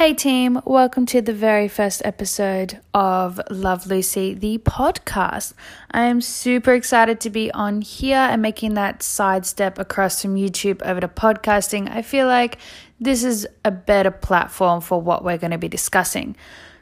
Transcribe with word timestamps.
Hey 0.00 0.14
team, 0.14 0.62
welcome 0.64 1.04
to 1.04 1.20
the 1.20 1.34
very 1.34 1.68
first 1.68 2.00
episode 2.06 2.80
of 2.94 3.38
Love 3.50 3.86
Lucy, 3.86 4.32
the 4.32 4.56
podcast. 4.56 5.52
I 5.90 6.04
am 6.04 6.22
super 6.22 6.72
excited 6.72 7.20
to 7.20 7.28
be 7.28 7.52
on 7.52 7.82
here 7.82 8.16
and 8.16 8.40
making 8.40 8.72
that 8.74 9.02
sidestep 9.02 9.78
across 9.78 10.22
from 10.22 10.36
YouTube 10.36 10.80
over 10.80 11.00
to 11.00 11.08
podcasting. 11.08 11.94
I 11.94 12.00
feel 12.00 12.26
like 12.26 12.56
this 12.98 13.22
is 13.22 13.46
a 13.62 13.70
better 13.70 14.10
platform 14.10 14.80
for 14.80 15.02
what 15.02 15.22
we're 15.22 15.36
going 15.36 15.50
to 15.50 15.58
be 15.58 15.68
discussing. 15.68 16.34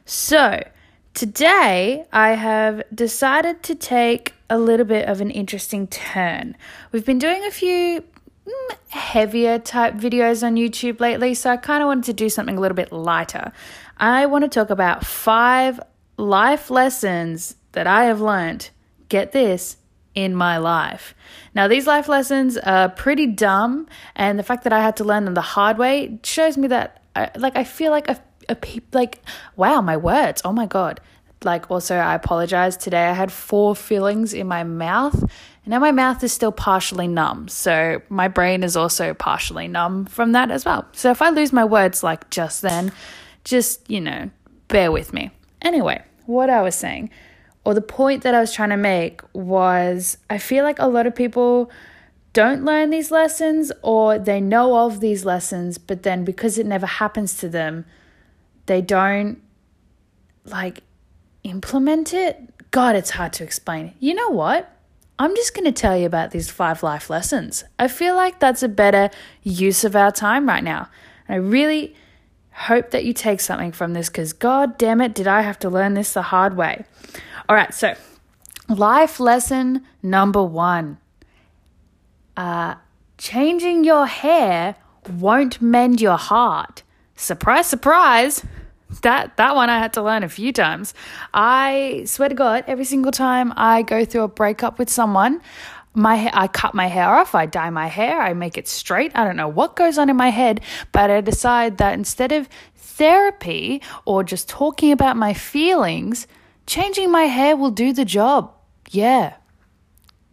So, 0.05 0.63
today 1.13 2.05
I 2.13 2.35
have 2.35 2.83
decided 2.95 3.63
to 3.63 3.75
take 3.75 4.33
a 4.49 4.57
little 4.57 4.85
bit 4.85 5.09
of 5.09 5.19
an 5.19 5.29
interesting 5.29 5.87
turn. 5.87 6.55
We've 6.93 7.05
been 7.05 7.19
doing 7.19 7.43
a 7.43 7.51
few 7.51 8.05
heavier 8.89 9.59
type 9.59 9.95
videos 9.95 10.45
on 10.45 10.55
YouTube 10.55 10.99
lately, 10.99 11.33
so 11.33 11.49
I 11.49 11.57
kind 11.57 11.81
of 11.81 11.87
wanted 11.87 12.05
to 12.05 12.13
do 12.13 12.29
something 12.29 12.57
a 12.57 12.59
little 12.59 12.75
bit 12.75 12.91
lighter. 12.91 13.51
I 13.97 14.25
want 14.25 14.43
to 14.43 14.49
talk 14.49 14.69
about 14.69 15.05
five 15.05 15.79
life 16.17 16.69
lessons 16.69 17.55
that 17.71 17.87
I 17.87 18.05
have 18.05 18.21
learned. 18.21 18.69
Get 19.09 19.31
this 19.31 19.77
in 20.15 20.35
my 20.35 20.57
life. 20.57 21.15
Now, 21.53 21.67
these 21.67 21.87
life 21.87 22.07
lessons 22.07 22.57
are 22.57 22.89
pretty 22.89 23.27
dumb, 23.27 23.87
and 24.15 24.37
the 24.37 24.43
fact 24.43 24.63
that 24.63 24.73
I 24.73 24.81
had 24.81 24.97
to 24.97 25.03
learn 25.03 25.25
them 25.25 25.33
the 25.33 25.41
hard 25.41 25.77
way 25.77 26.19
shows 26.23 26.57
me 26.57 26.67
that, 26.67 27.03
I, 27.15 27.31
like, 27.35 27.55
I 27.55 27.63
feel 27.63 27.91
like 27.91 28.09
a, 28.09 28.19
a 28.49 28.57
like, 28.91 29.21
wow, 29.55 29.81
my 29.81 29.97
words. 29.97 30.41
Oh 30.43 30.51
my 30.51 30.65
god. 30.65 30.99
Like, 31.43 31.71
also, 31.71 31.95
I 31.95 32.15
apologize. 32.15 32.75
Today 32.75 33.07
I 33.07 33.13
had 33.13 33.31
four 33.31 33.75
fillings 33.75 34.33
in 34.33 34.47
my 34.47 34.63
mouth, 34.63 35.15
and 35.21 35.67
now 35.67 35.79
my 35.79 35.91
mouth 35.91 36.23
is 36.23 36.33
still 36.33 36.51
partially 36.51 37.07
numb. 37.07 37.47
So, 37.47 38.01
my 38.09 38.27
brain 38.27 38.63
is 38.63 38.75
also 38.75 39.13
partially 39.13 39.67
numb 39.67 40.05
from 40.05 40.33
that 40.33 40.51
as 40.51 40.65
well. 40.65 40.85
So, 40.91 41.11
if 41.11 41.21
I 41.21 41.29
lose 41.29 41.53
my 41.53 41.63
words 41.63 42.03
like 42.03 42.29
just 42.29 42.61
then, 42.61 42.91
just, 43.45 43.89
you 43.89 44.01
know, 44.01 44.29
bear 44.67 44.91
with 44.91 45.13
me. 45.13 45.31
Anyway, 45.61 46.03
what 46.25 46.49
I 46.49 46.61
was 46.61 46.75
saying, 46.75 47.09
or 47.63 47.73
the 47.73 47.81
point 47.81 48.23
that 48.23 48.33
I 48.35 48.39
was 48.39 48.53
trying 48.53 48.69
to 48.69 48.77
make 48.77 49.21
was 49.33 50.17
I 50.29 50.37
feel 50.37 50.63
like 50.63 50.79
a 50.79 50.87
lot 50.87 51.07
of 51.07 51.15
people 51.15 51.71
don't 52.33 52.63
learn 52.63 52.89
these 52.89 53.11
lessons 53.11 53.71
or 53.81 54.19
they 54.19 54.39
know 54.39 54.85
of 54.85 54.99
these 54.99 55.25
lessons, 55.25 55.77
but 55.77 56.03
then 56.03 56.23
because 56.23 56.57
it 56.57 56.65
never 56.65 56.85
happens 56.85 57.37
to 57.37 57.49
them, 57.49 57.85
they 58.67 58.81
don't 58.81 59.41
like 60.45 60.83
implement 61.43 62.13
it, 62.13 62.71
God, 62.71 62.95
it's 62.95 63.11
hard 63.11 63.33
to 63.33 63.43
explain. 63.43 63.93
You 63.99 64.13
know 64.13 64.29
what? 64.29 64.75
I'm 65.17 65.35
just 65.35 65.53
going 65.53 65.65
to 65.65 65.71
tell 65.71 65.97
you 65.97 66.05
about 66.05 66.31
these 66.31 66.49
five 66.49 66.81
life 66.81 67.09
lessons. 67.09 67.63
I 67.77 67.87
feel 67.87 68.15
like 68.15 68.39
that's 68.39 68.63
a 68.63 68.69
better 68.69 69.09
use 69.43 69.83
of 69.83 69.95
our 69.95 70.11
time 70.11 70.47
right 70.47 70.63
now. 70.63 70.89
And 71.27 71.35
I 71.35 71.37
really 71.37 71.95
hope 72.51 72.91
that 72.91 73.03
you 73.03 73.13
take 73.13 73.41
something 73.41 73.71
from 73.71 73.93
this 73.93 74.09
because, 74.09 74.33
God 74.33 74.77
damn 74.77 75.01
it, 75.01 75.13
did 75.13 75.27
I 75.27 75.41
have 75.41 75.59
to 75.59 75.69
learn 75.69 75.93
this 75.93 76.13
the 76.13 76.21
hard 76.21 76.55
way. 76.55 76.85
All 77.47 77.55
right, 77.55 77.73
so 77.73 77.95
life 78.69 79.19
lesson 79.19 79.85
number 80.01 80.43
one 80.43 80.99
uh, 82.37 82.75
changing 83.17 83.83
your 83.83 84.05
hair 84.05 84.75
won't 85.09 85.61
mend 85.61 85.99
your 85.99 86.17
heart. 86.17 86.83
Surprise, 87.15 87.67
surprise 87.67 88.45
that 89.01 89.37
that 89.37 89.55
one 89.55 89.69
I 89.69 89.79
had 89.79 89.93
to 89.93 90.01
learn 90.01 90.23
a 90.23 90.29
few 90.29 90.51
times. 90.51 90.93
I 91.33 92.03
swear 92.05 92.29
to 92.29 92.35
God, 92.35 92.63
every 92.67 92.85
single 92.85 93.11
time 93.11 93.53
I 93.55 93.83
go 93.83 94.05
through 94.05 94.23
a 94.23 94.27
breakup 94.27 94.79
with 94.79 94.89
someone, 94.89 95.41
my 95.93 96.29
I 96.33 96.47
cut 96.47 96.73
my 96.73 96.87
hair 96.87 97.09
off, 97.09 97.35
I 97.35 97.45
dye 97.45 97.69
my 97.69 97.87
hair, 97.87 98.21
I 98.21 98.33
make 98.33 98.57
it 98.57 98.67
straight. 98.67 99.11
I 99.15 99.23
don't 99.23 99.35
know 99.35 99.47
what 99.47 99.75
goes 99.75 99.97
on 99.97 100.09
in 100.09 100.15
my 100.15 100.29
head, 100.29 100.61
but 100.91 101.11
I 101.11 101.21
decide 101.21 101.77
that 101.77 101.93
instead 101.93 102.31
of 102.31 102.49
therapy 102.75 103.81
or 104.05 104.23
just 104.23 104.49
talking 104.49 104.91
about 104.91 105.17
my 105.17 105.33
feelings, 105.33 106.27
changing 106.65 107.11
my 107.11 107.23
hair 107.23 107.55
will 107.55 107.71
do 107.71 107.93
the 107.93 108.05
job. 108.05 108.53
Yeah. 108.89 109.35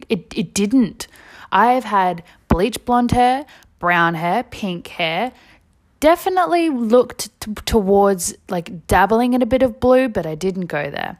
It 0.09 0.33
it 0.35 0.53
didn't. 0.53 1.07
I've 1.51 1.83
had 1.85 2.23
bleach 2.47 2.83
blonde 2.85 3.11
hair, 3.11 3.45
brown 3.79 4.15
hair, 4.15 4.43
pink 4.43 4.87
hair, 4.87 5.31
definitely 5.99 6.69
looked 6.69 7.29
t- 7.39 7.53
towards 7.65 8.35
like 8.49 8.87
dabbling 8.87 9.33
in 9.33 9.41
a 9.41 9.45
bit 9.45 9.61
of 9.61 9.79
blue, 9.79 10.09
but 10.09 10.25
I 10.25 10.35
didn't 10.35 10.67
go 10.67 10.89
there. 10.89 11.17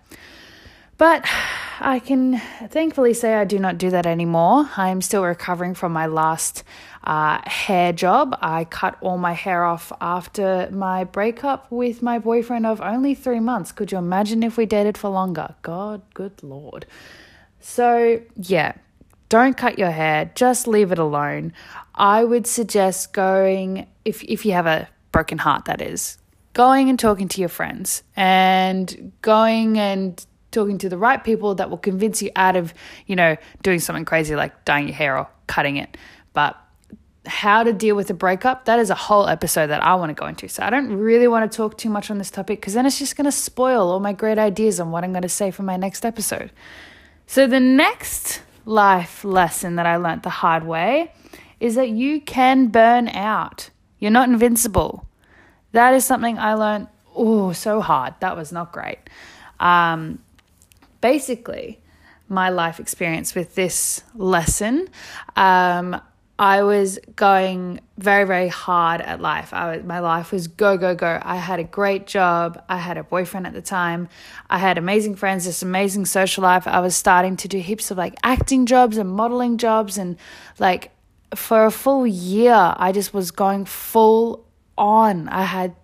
But 0.97 1.25
I 1.79 1.99
can 1.99 2.39
thankfully 2.69 3.13
say 3.13 3.35
I 3.35 3.45
do 3.45 3.59
not 3.59 3.77
do 3.77 3.91
that 3.91 4.07
anymore. 4.07 4.67
I'm 4.77 5.01
still 5.01 5.23
recovering 5.23 5.75
from 5.75 5.93
my 5.93 6.07
last 6.07 6.63
uh, 7.03 7.39
hair 7.47 7.93
job. 7.93 8.35
I 8.41 8.66
cut 8.66 8.97
all 8.99 9.17
my 9.17 9.33
hair 9.33 9.63
off 9.63 9.91
after 10.01 10.69
my 10.71 11.03
breakup 11.03 11.71
with 11.71 12.01
my 12.01 12.17
boyfriend 12.17 12.66
of 12.66 12.81
only 12.81 13.13
three 13.13 13.39
months. 13.39 13.71
Could 13.71 13.91
you 13.91 13.99
imagine 13.99 14.41
if 14.41 14.57
we 14.57 14.66
dated 14.66 14.97
for 14.97 15.09
longer? 15.09 15.55
God, 15.61 16.01
good 16.16 16.41
Lord. 16.41 16.87
So, 17.59 18.21
yeah, 18.35 18.73
don't 19.29 19.55
cut 19.55 19.77
your 19.77 19.91
hair, 19.91 20.31
just 20.35 20.67
leave 20.67 20.91
it 20.91 20.99
alone. 20.99 21.53
I 21.97 22.24
would 22.24 22.47
suggest 22.47 23.13
going, 23.13 23.88
if, 24.06 24.24
if 24.24 24.46
you 24.46 24.53
have 24.53 24.68
a 24.68 24.88
broken 25.12 25.38
heart, 25.38 25.66
that 25.66 25.81
is, 25.81 26.18
going 26.53 26.90
and 26.90 26.97
talking 26.97 27.28
to 27.28 27.40
your 27.40 27.50
friends 27.50 28.03
and 28.16 29.12
going 29.22 29.78
and 29.78 30.25
talking 30.52 30.78
to 30.80 30.90
the 30.90 30.97
right 30.97 31.24
people 31.24 31.56
that 31.56 31.69
will 31.69 31.78
convince 31.78 32.22
you 32.22 32.31
out 32.35 32.56
of, 32.56 32.74
you 33.06 33.16
know, 33.16 33.35
doing 33.62 33.80
something 33.80 34.06
crazy 34.06 34.35
like 34.35 34.66
dyeing 34.66 34.88
your 34.88 34.96
hair 34.96 35.18
or 35.18 35.28
cutting 35.47 35.78
it. 35.78 35.97
But 36.34 36.58
how 37.25 37.63
to 37.63 37.74
deal 37.74 37.96
with 37.96 38.09
a 38.09 38.14
breakup, 38.14 38.66
that 38.66 38.79
is 38.79 38.90
a 38.90 38.96
whole 38.96 39.28
episode 39.28 39.68
that 39.68 39.84
I 39.84 39.96
want 39.96 40.09
to 40.09 40.14
go 40.14 40.25
into. 40.28 40.47
So 40.47 40.64
I 40.64 40.69
don't 40.69 40.94
really 40.94 41.28
want 41.28 41.52
to 41.52 41.56
talk 41.56 41.78
too 41.78 41.90
much 41.90 42.09
on 42.09 42.18
this 42.18 42.31
topic 42.31 42.62
because 42.62 42.74
then 42.74 42.85
it's 42.85 43.00
just 43.00 43.16
going 43.16 43.25
to 43.25 43.31
spoil 43.31 43.91
all 43.91 44.00
my 44.00 44.14
great 44.14 44.40
ideas 44.40 44.79
on 44.79 44.91
what 44.91 45.03
I'm 45.03 45.12
going 45.12 45.24
to 45.24 45.29
say 45.29 45.52
for 45.52 45.64
my 45.64 45.78
next 45.78 46.06
episode. 46.06 46.52
So 47.25 47.46
the 47.47 47.59
next 47.59 48.41
life 48.66 49.24
lesson 49.24 49.75
that 49.75 49.85
I 49.85 49.97
learned 49.97 50.24
the 50.24 50.29
hard 50.29 50.66
way 50.66 51.12
is 51.59 51.75
that 51.75 51.90
you 51.90 52.22
can 52.22 52.68
burn 52.68 53.07
out. 53.09 53.69
You're 54.00 54.12
not 54.12 54.29
invincible. 54.29 55.07
That 55.72 55.94
is 55.94 56.06
something 56.06 56.38
I 56.38 56.53
learned, 56.53 56.88
oh, 57.16 57.51
so 57.51 57.81
hard. 57.81 58.13
That 58.19 58.35
was 58.35 58.51
not 58.51 58.72
great. 58.72 59.00
Um, 59.59 60.19
basically, 61.01 61.79
my 62.29 62.50
life 62.50 62.79
experience 62.79 63.35
with 63.35 63.56
this 63.56 64.03
lesson, 64.16 64.88
um, 65.35 66.00
I 66.40 66.62
was 66.62 67.00
going 67.16 67.79
very, 67.97 68.25
very 68.25 68.47
hard 68.47 69.01
at 69.01 69.19
life. 69.19 69.53
I 69.53 69.75
was, 69.78 69.85
my 69.85 70.00
life 70.00 70.31
was 70.31 70.47
go, 70.47 70.78
go, 70.78 70.94
go. 70.94 71.19
I 71.23 71.38
had 71.38 71.59
a 71.59 71.63
great 71.63 72.06
job. 72.06 72.63
I 72.69 72.78
had 72.78 72.97
a 72.97 73.03
boyfriend 73.03 73.47
at 73.47 73.53
the 73.53 73.62
time. 73.62 74.07
I 74.47 74.59
had 74.59 74.78
amazing 74.78 75.16
friends, 75.16 75.46
this 75.46 75.63
amazing 75.63 76.06
social 76.06 76.44
life. 76.44 76.67
I 76.67 76.79
was 76.79 76.96
starting 76.96 77.38
to 77.38 77.47
do 77.47 77.57
heaps 77.57 77.90
of 77.90 77.97
like 77.97 78.16
acting 78.23 78.67
jobs 78.67 78.97
and 78.97 79.09
modeling 79.09 79.57
jobs. 79.57 79.97
And 79.97 80.16
like 80.59 80.91
for 81.35 81.65
a 81.65 81.71
full 81.71 82.07
year, 82.07 82.73
I 82.77 82.91
just 82.91 83.13
was 83.13 83.31
going 83.31 83.65
full 83.65 84.45
on. 84.77 85.27
I 85.29 85.43
had 85.43 85.75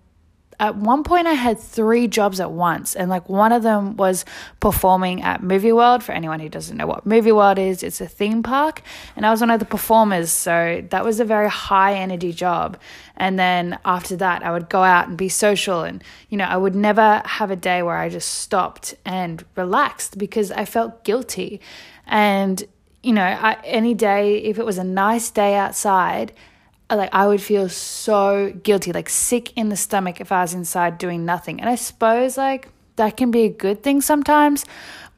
at 0.60 0.76
one 0.76 1.02
point 1.02 1.26
I 1.26 1.32
had 1.32 1.58
three 1.58 2.06
jobs 2.06 2.40
at 2.40 2.52
once 2.52 2.94
and 2.94 3.10
like 3.10 3.28
one 3.28 3.52
of 3.52 3.62
them 3.62 3.96
was 3.96 4.24
performing 4.60 5.22
at 5.22 5.42
Movie 5.42 5.72
World 5.72 6.02
for 6.02 6.12
anyone 6.12 6.40
who 6.40 6.48
doesn't 6.48 6.76
know 6.76 6.86
what 6.86 7.04
Movie 7.04 7.32
World 7.32 7.58
is 7.58 7.82
it's 7.82 8.00
a 8.00 8.06
theme 8.06 8.42
park 8.42 8.82
and 9.16 9.26
I 9.26 9.30
was 9.30 9.40
one 9.40 9.50
of 9.50 9.58
the 9.58 9.66
performers 9.66 10.30
so 10.30 10.84
that 10.90 11.04
was 11.04 11.20
a 11.20 11.24
very 11.24 11.48
high 11.48 11.94
energy 11.94 12.32
job 12.32 12.78
and 13.16 13.38
then 13.38 13.78
after 13.84 14.16
that 14.16 14.44
I 14.44 14.52
would 14.52 14.68
go 14.68 14.82
out 14.82 15.08
and 15.08 15.18
be 15.18 15.28
social 15.28 15.82
and 15.82 16.02
you 16.28 16.38
know 16.38 16.44
I 16.44 16.56
would 16.56 16.74
never 16.74 17.22
have 17.24 17.50
a 17.50 17.56
day 17.56 17.82
where 17.82 17.96
I 17.96 18.08
just 18.08 18.28
stopped 18.28 18.94
and 19.04 19.44
relaxed 19.56 20.18
because 20.18 20.52
I 20.52 20.64
felt 20.64 21.04
guilty 21.04 21.60
and 22.06 22.64
you 23.04 23.12
know 23.12 23.22
I, 23.22 23.58
any 23.64 23.94
day 23.94 24.38
if 24.38 24.58
it 24.58 24.64
was 24.64 24.78
a 24.78 24.84
nice 24.84 25.30
day 25.30 25.54
outside 25.54 26.32
like 26.90 27.10
I 27.12 27.26
would 27.26 27.40
feel 27.40 27.68
so 27.68 28.52
guilty, 28.62 28.92
like 28.92 29.08
sick 29.08 29.56
in 29.56 29.68
the 29.68 29.76
stomach 29.76 30.20
if 30.20 30.32
I 30.32 30.42
was 30.42 30.54
inside 30.54 30.98
doing 30.98 31.24
nothing. 31.24 31.60
And 31.60 31.68
I 31.68 31.74
suppose 31.76 32.36
like 32.36 32.68
that 32.96 33.16
can 33.16 33.30
be 33.30 33.44
a 33.44 33.48
good 33.48 33.82
thing 33.82 34.00
sometimes, 34.00 34.64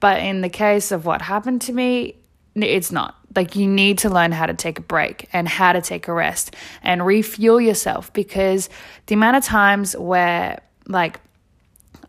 but 0.01 0.21
in 0.21 0.41
the 0.41 0.49
case 0.49 0.93
of 0.93 1.05
what 1.05 1.23
happened 1.23 1.63
to 1.63 1.73
me, 1.73 2.17
it's 2.55 2.93
not. 2.93 3.17
Like 3.35 3.55
you 3.57 3.67
need 3.67 3.99
to 3.99 4.09
learn 4.09 4.33
how 4.33 4.47
to 4.47 4.55
take 4.55 4.79
a 4.79 4.83
break 4.83 5.29
and 5.33 5.47
how 5.47 5.73
to 5.73 5.83
take 5.83 6.09
a 6.09 6.13
rest 6.13 6.55
and 6.83 7.05
refuel 7.05 7.61
yourself 7.61 8.13
because 8.13 8.71
the 9.07 9.15
amount 9.15 9.37
of 9.37 9.45
times 9.45 9.97
where 9.97 10.63
like 10.89 11.21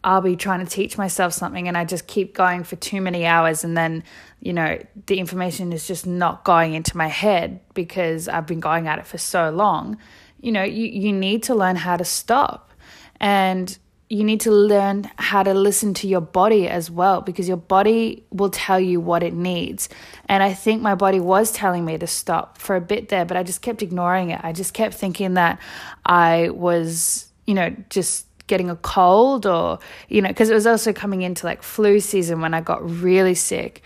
I'll 0.08 0.22
be 0.22 0.38
trying 0.38 0.66
to 0.66 0.66
teach 0.66 0.98
myself 0.98 1.34
something 1.34 1.68
and 1.68 1.78
I 1.78 1.84
just 1.84 2.08
keep 2.08 2.34
going 2.34 2.64
for 2.64 2.78
too 2.78 3.02
many 3.02 3.26
hours 3.26 3.66
and 3.66 3.76
then, 3.76 4.06
you 4.40 4.54
know, 4.54 4.82
the 5.08 5.20
information 5.20 5.74
is 5.74 5.86
just 5.86 6.08
not 6.08 6.46
going 6.46 6.76
into 6.76 6.96
my 6.96 7.08
head 7.08 7.60
because 7.74 8.30
I've 8.30 8.46
been 8.48 8.62
going 8.62 8.88
at 8.88 9.00
it 9.00 9.06
for 9.06 9.18
so 9.18 9.50
long. 9.50 9.98
You 10.40 10.54
know, 10.54 10.64
you, 10.64 10.86
you 10.86 11.12
need 11.12 11.44
to 11.44 11.56
learn 11.56 11.76
how 11.76 11.98
to 11.98 12.06
stop 12.06 12.72
and 13.20 13.78
you 14.10 14.24
need 14.24 14.40
to 14.42 14.52
learn 14.52 15.12
how 15.18 15.44
to 15.44 15.54
listen 15.54 15.94
to 15.96 16.08
your 16.08 16.22
body 16.22 16.70
as 16.70 16.90
well 16.90 17.20
because 17.20 17.50
your 17.50 17.58
body 17.58 18.24
will 18.32 18.50
tell 18.50 18.80
you 18.80 19.02
what 19.02 19.24
it 19.24 19.34
needs. 19.34 19.90
And 20.30 20.42
I 20.42 20.54
think 20.54 20.82
my 20.82 20.96
body 20.96 21.20
was 21.20 21.52
telling 21.52 21.84
me 21.84 21.98
to 21.98 22.08
stop 22.08 22.60
for 22.60 22.78
a 22.78 22.82
bit 22.82 23.10
there, 23.10 23.26
but 23.26 23.36
I 23.36 23.44
just 23.44 23.62
kept 23.62 23.84
ignoring 23.84 24.30
it. 24.30 24.40
I 24.42 24.54
just 24.54 24.74
kept 24.74 24.94
thinking 24.94 25.34
that 25.34 25.60
I 26.06 26.52
was, 26.52 27.30
you 27.46 27.56
know, 27.56 27.76
just 27.90 28.27
getting 28.48 28.70
a 28.70 28.76
cold 28.78 29.46
or, 29.46 29.80
you 30.10 30.22
know, 30.22 30.30
because 30.30 30.50
it 30.50 30.54
was 30.54 30.66
also 30.66 30.94
coming 30.94 31.22
into 31.22 31.46
like 31.46 31.62
flu 31.62 32.00
season 32.00 32.42
when 32.42 32.54
I 32.54 32.62
got 32.62 32.88
really 32.90 33.36
sick. 33.36 33.84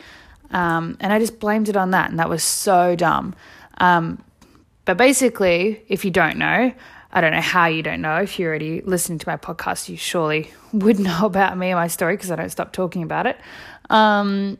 Um, 0.51 0.97
and 0.99 1.11
I 1.11 1.19
just 1.19 1.39
blamed 1.39 1.69
it 1.69 1.75
on 1.75 1.91
that. 1.91 2.09
And 2.09 2.19
that 2.19 2.29
was 2.29 2.43
so 2.43 2.95
dumb. 2.95 3.35
Um, 3.77 4.23
but 4.85 4.97
basically, 4.97 5.83
if 5.87 6.05
you 6.05 6.11
don't 6.11 6.37
know, 6.37 6.71
I 7.13 7.21
don't 7.21 7.31
know 7.31 7.41
how 7.41 7.65
you 7.65 7.83
don't 7.83 8.01
know. 8.01 8.17
If 8.17 8.39
you're 8.39 8.49
already 8.49 8.81
listening 8.81 9.19
to 9.19 9.27
my 9.27 9.37
podcast, 9.37 9.89
you 9.89 9.97
surely 9.97 10.51
would 10.73 10.99
know 10.99 11.25
about 11.25 11.57
me 11.57 11.71
and 11.71 11.77
my 11.77 11.87
story 11.87 12.15
because 12.15 12.31
I 12.31 12.35
don't 12.35 12.49
stop 12.49 12.71
talking 12.71 13.03
about 13.03 13.27
it. 13.27 13.37
Um, 13.89 14.57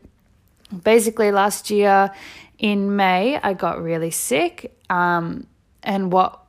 basically, 0.84 1.32
last 1.32 1.70
year 1.70 2.12
in 2.58 2.96
May, 2.96 3.38
I 3.42 3.54
got 3.54 3.82
really 3.82 4.10
sick. 4.10 4.76
Um, 4.90 5.46
and 5.82 6.12
what 6.12 6.40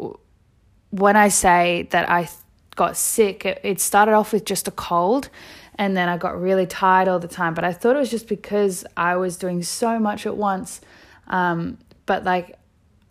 when 0.92 1.16
I 1.16 1.30
say 1.30 1.88
that 1.92 2.10
I 2.10 2.30
got 2.76 2.98
sick, 2.98 3.46
it, 3.46 3.60
it 3.64 3.80
started 3.80 4.14
off 4.14 4.34
with 4.34 4.46
just 4.46 4.68
a 4.68 4.72
cold 4.72 5.30
and 5.76 5.98
then 5.98 6.10
I 6.10 6.18
got 6.18 6.40
really 6.40 6.66
tired 6.66 7.08
all 7.08 7.20
the 7.20 7.28
time. 7.28 7.54
But 7.54 7.64
I 7.64 7.74
thought 7.74 7.96
it 7.96 8.00
was 8.00 8.12
just 8.12 8.28
because 8.28 8.86
I 8.96 9.16
was 9.16 9.38
doing 9.38 9.64
so 9.64 10.00
much 10.00 10.26
at 10.26 10.38
once. 10.38 10.82
Um, 11.28 11.78
but 12.06 12.24
like 12.24 12.58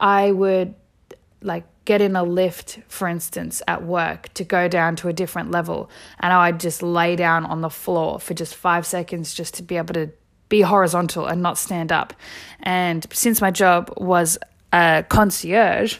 I 0.00 0.30
would 0.32 0.74
like 1.40 1.64
get 1.84 2.00
in 2.00 2.14
a 2.14 2.22
lift, 2.22 2.78
for 2.88 3.08
instance, 3.08 3.62
at 3.66 3.82
work 3.82 4.32
to 4.34 4.44
go 4.44 4.68
down 4.68 4.94
to 4.96 5.08
a 5.08 5.12
different 5.12 5.50
level, 5.50 5.90
and 6.20 6.32
I'd 6.32 6.60
just 6.60 6.82
lay 6.82 7.16
down 7.16 7.44
on 7.44 7.60
the 7.60 7.70
floor 7.70 8.20
for 8.20 8.34
just 8.34 8.54
five 8.54 8.86
seconds 8.86 9.34
just 9.34 9.54
to 9.54 9.62
be 9.62 9.76
able 9.76 9.94
to 9.94 10.10
be 10.48 10.60
horizontal 10.60 11.26
and 11.26 11.42
not 11.42 11.58
stand 11.58 11.90
up. 11.90 12.12
And 12.60 13.06
since 13.12 13.40
my 13.40 13.50
job 13.50 13.92
was 13.96 14.38
a 14.72 15.04
concierge, 15.08 15.98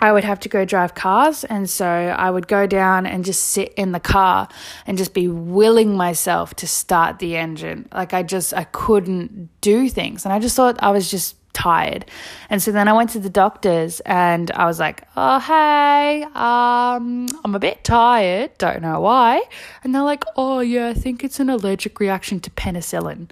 I 0.00 0.12
would 0.12 0.24
have 0.24 0.40
to 0.40 0.48
go 0.48 0.64
drive 0.64 0.94
cars. 0.94 1.44
And 1.44 1.68
so 1.68 1.86
I 1.86 2.30
would 2.30 2.48
go 2.48 2.66
down 2.66 3.06
and 3.06 3.24
just 3.24 3.44
sit 3.44 3.74
in 3.74 3.92
the 3.92 4.00
car 4.00 4.48
and 4.86 4.96
just 4.96 5.12
be 5.12 5.28
willing 5.28 5.96
myself 5.96 6.54
to 6.56 6.66
start 6.66 7.18
the 7.18 7.36
engine. 7.36 7.88
Like 7.92 8.14
I 8.14 8.22
just, 8.22 8.54
I 8.54 8.64
couldn't 8.64 9.50
do 9.60 9.88
things. 9.88 10.24
And 10.24 10.32
I 10.32 10.38
just 10.38 10.56
thought 10.56 10.82
I 10.82 10.90
was 10.90 11.10
just 11.10 11.36
tired. 11.52 12.06
And 12.48 12.62
so 12.62 12.72
then 12.72 12.88
I 12.88 12.94
went 12.94 13.10
to 13.10 13.18
the 13.18 13.28
doctors 13.28 14.00
and 14.00 14.50
I 14.52 14.64
was 14.64 14.80
like, 14.80 15.06
oh, 15.16 15.38
hey, 15.38 16.22
um, 16.34 17.26
I'm 17.44 17.54
a 17.54 17.58
bit 17.58 17.84
tired. 17.84 18.56
Don't 18.56 18.80
know 18.80 19.00
why. 19.00 19.42
And 19.84 19.94
they're 19.94 20.02
like, 20.02 20.24
oh, 20.36 20.60
yeah, 20.60 20.88
I 20.88 20.94
think 20.94 21.22
it's 21.22 21.40
an 21.40 21.50
allergic 21.50 22.00
reaction 22.00 22.40
to 22.40 22.50
penicillin. 22.50 23.30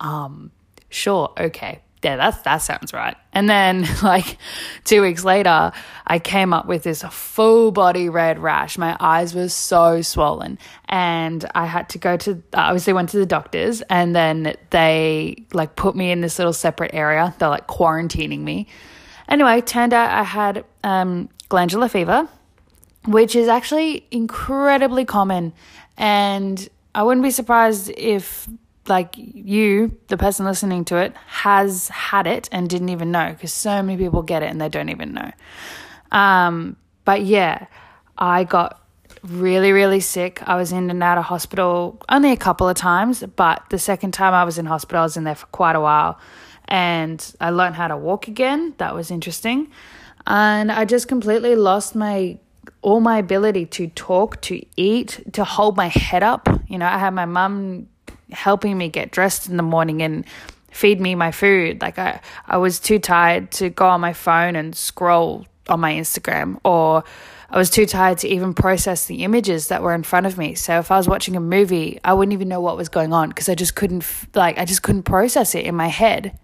Um, 0.00 0.50
sure, 0.90 1.32
okay 1.38 1.80
yeah, 2.02 2.16
that's 2.16 2.40
that 2.42 2.58
sounds 2.58 2.92
right. 2.92 3.16
And 3.32 3.48
then 3.48 3.86
like 4.02 4.38
two 4.84 5.02
weeks 5.02 5.24
later, 5.24 5.72
I 6.06 6.18
came 6.18 6.52
up 6.52 6.66
with 6.66 6.82
this 6.82 7.02
full 7.02 7.72
body 7.72 8.08
red 8.08 8.38
rash. 8.38 8.78
My 8.78 8.96
eyes 8.98 9.34
were 9.34 9.48
so 9.48 10.00
swollen, 10.00 10.58
and 10.88 11.44
I 11.54 11.66
had 11.66 11.88
to 11.90 11.98
go 11.98 12.16
to. 12.18 12.42
I 12.54 12.68
obviously 12.68 12.92
went 12.92 13.10
to 13.10 13.18
the 13.18 13.26
doctors, 13.26 13.82
and 13.82 14.16
then 14.16 14.56
they 14.70 15.44
like 15.52 15.76
put 15.76 15.94
me 15.94 16.10
in 16.10 16.22
this 16.22 16.38
little 16.38 16.54
separate 16.54 16.94
area. 16.94 17.34
They're 17.38 17.48
like 17.48 17.68
quarantining 17.68 18.40
me. 18.40 18.66
Anyway, 19.28 19.60
turned 19.60 19.92
out 19.92 20.10
I 20.10 20.22
had 20.22 20.64
um, 20.82 21.28
glandular 21.48 21.88
fever, 21.88 22.28
which 23.06 23.36
is 23.36 23.46
actually 23.46 24.06
incredibly 24.10 25.04
common, 25.04 25.52
and 25.98 26.66
I 26.94 27.02
wouldn't 27.02 27.22
be 27.22 27.30
surprised 27.30 27.92
if 27.96 28.48
like 28.90 29.14
you, 29.16 29.96
the 30.08 30.16
person 30.16 30.44
listening 30.44 30.84
to 30.86 30.96
it, 30.96 31.14
has 31.26 31.88
had 31.88 32.26
it 32.26 32.48
and 32.52 32.68
didn't 32.68 32.90
even 32.90 33.10
know 33.10 33.30
because 33.30 33.52
so 33.52 33.82
many 33.82 33.96
people 33.96 34.22
get 34.22 34.42
it 34.42 34.50
and 34.50 34.60
they 34.60 34.68
don't 34.68 34.90
even 34.90 35.14
know. 35.14 35.30
Um, 36.12 36.76
but 37.04 37.22
yeah, 37.22 37.66
I 38.18 38.44
got 38.44 38.80
really, 39.22 39.72
really 39.72 40.00
sick. 40.00 40.42
I 40.46 40.56
was 40.56 40.72
in 40.72 40.90
and 40.90 41.02
out 41.02 41.18
of 41.18 41.24
hospital 41.24 42.00
only 42.08 42.32
a 42.32 42.36
couple 42.36 42.68
of 42.68 42.76
times, 42.76 43.22
but 43.36 43.62
the 43.70 43.78
second 43.78 44.12
time 44.12 44.34
I 44.34 44.44
was 44.44 44.58
in 44.58 44.66
hospital, 44.66 45.00
I 45.00 45.04
was 45.04 45.16
in 45.16 45.24
there 45.24 45.34
for 45.34 45.46
quite 45.46 45.76
a 45.76 45.80
while 45.80 46.18
and 46.66 47.34
I 47.40 47.50
learned 47.50 47.76
how 47.76 47.88
to 47.88 47.96
walk 47.96 48.28
again. 48.28 48.74
That 48.78 48.94
was 48.94 49.10
interesting. 49.10 49.70
And 50.26 50.70
I 50.70 50.84
just 50.84 51.08
completely 51.08 51.54
lost 51.54 51.94
my 51.94 52.38
all 52.82 53.00
my 53.00 53.18
ability 53.18 53.66
to 53.66 53.88
talk, 53.88 54.40
to 54.40 54.64
eat, 54.76 55.20
to 55.32 55.44
hold 55.44 55.76
my 55.76 55.88
head 55.88 56.22
up. 56.22 56.48
You 56.66 56.78
know, 56.78 56.86
I 56.86 56.98
had 56.98 57.10
my 57.10 57.26
mum 57.26 57.88
helping 58.32 58.76
me 58.76 58.88
get 58.88 59.10
dressed 59.10 59.48
in 59.48 59.56
the 59.56 59.62
morning 59.62 60.02
and 60.02 60.24
feed 60.70 61.00
me 61.00 61.14
my 61.14 61.32
food. 61.32 61.80
Like 61.80 61.98
I, 61.98 62.20
I 62.46 62.56
was 62.58 62.80
too 62.80 62.98
tired 62.98 63.50
to 63.52 63.70
go 63.70 63.88
on 63.88 64.00
my 64.00 64.12
phone 64.12 64.56
and 64.56 64.74
scroll 64.74 65.46
on 65.68 65.80
my 65.80 65.92
Instagram 65.92 66.58
or 66.64 67.04
I 67.52 67.58
was 67.58 67.68
too 67.68 67.84
tired 67.84 68.18
to 68.18 68.28
even 68.28 68.54
process 68.54 69.06
the 69.06 69.24
images 69.24 69.68
that 69.68 69.82
were 69.82 69.92
in 69.92 70.04
front 70.04 70.26
of 70.26 70.38
me. 70.38 70.54
So 70.54 70.78
if 70.78 70.92
I 70.92 70.96
was 70.96 71.08
watching 71.08 71.34
a 71.34 71.40
movie, 71.40 71.98
I 72.04 72.14
wouldn't 72.14 72.32
even 72.32 72.48
know 72.48 72.60
what 72.60 72.76
was 72.76 72.88
going 72.88 73.12
on 73.12 73.28
because 73.28 73.48
I 73.48 73.56
just 73.56 73.74
couldn't 73.74 74.06
like 74.34 74.56
I 74.58 74.64
just 74.64 74.82
couldn't 74.82 75.02
process 75.02 75.54
it 75.56 75.64
in 75.64 75.74
my 75.74 75.88
head. 75.88 76.38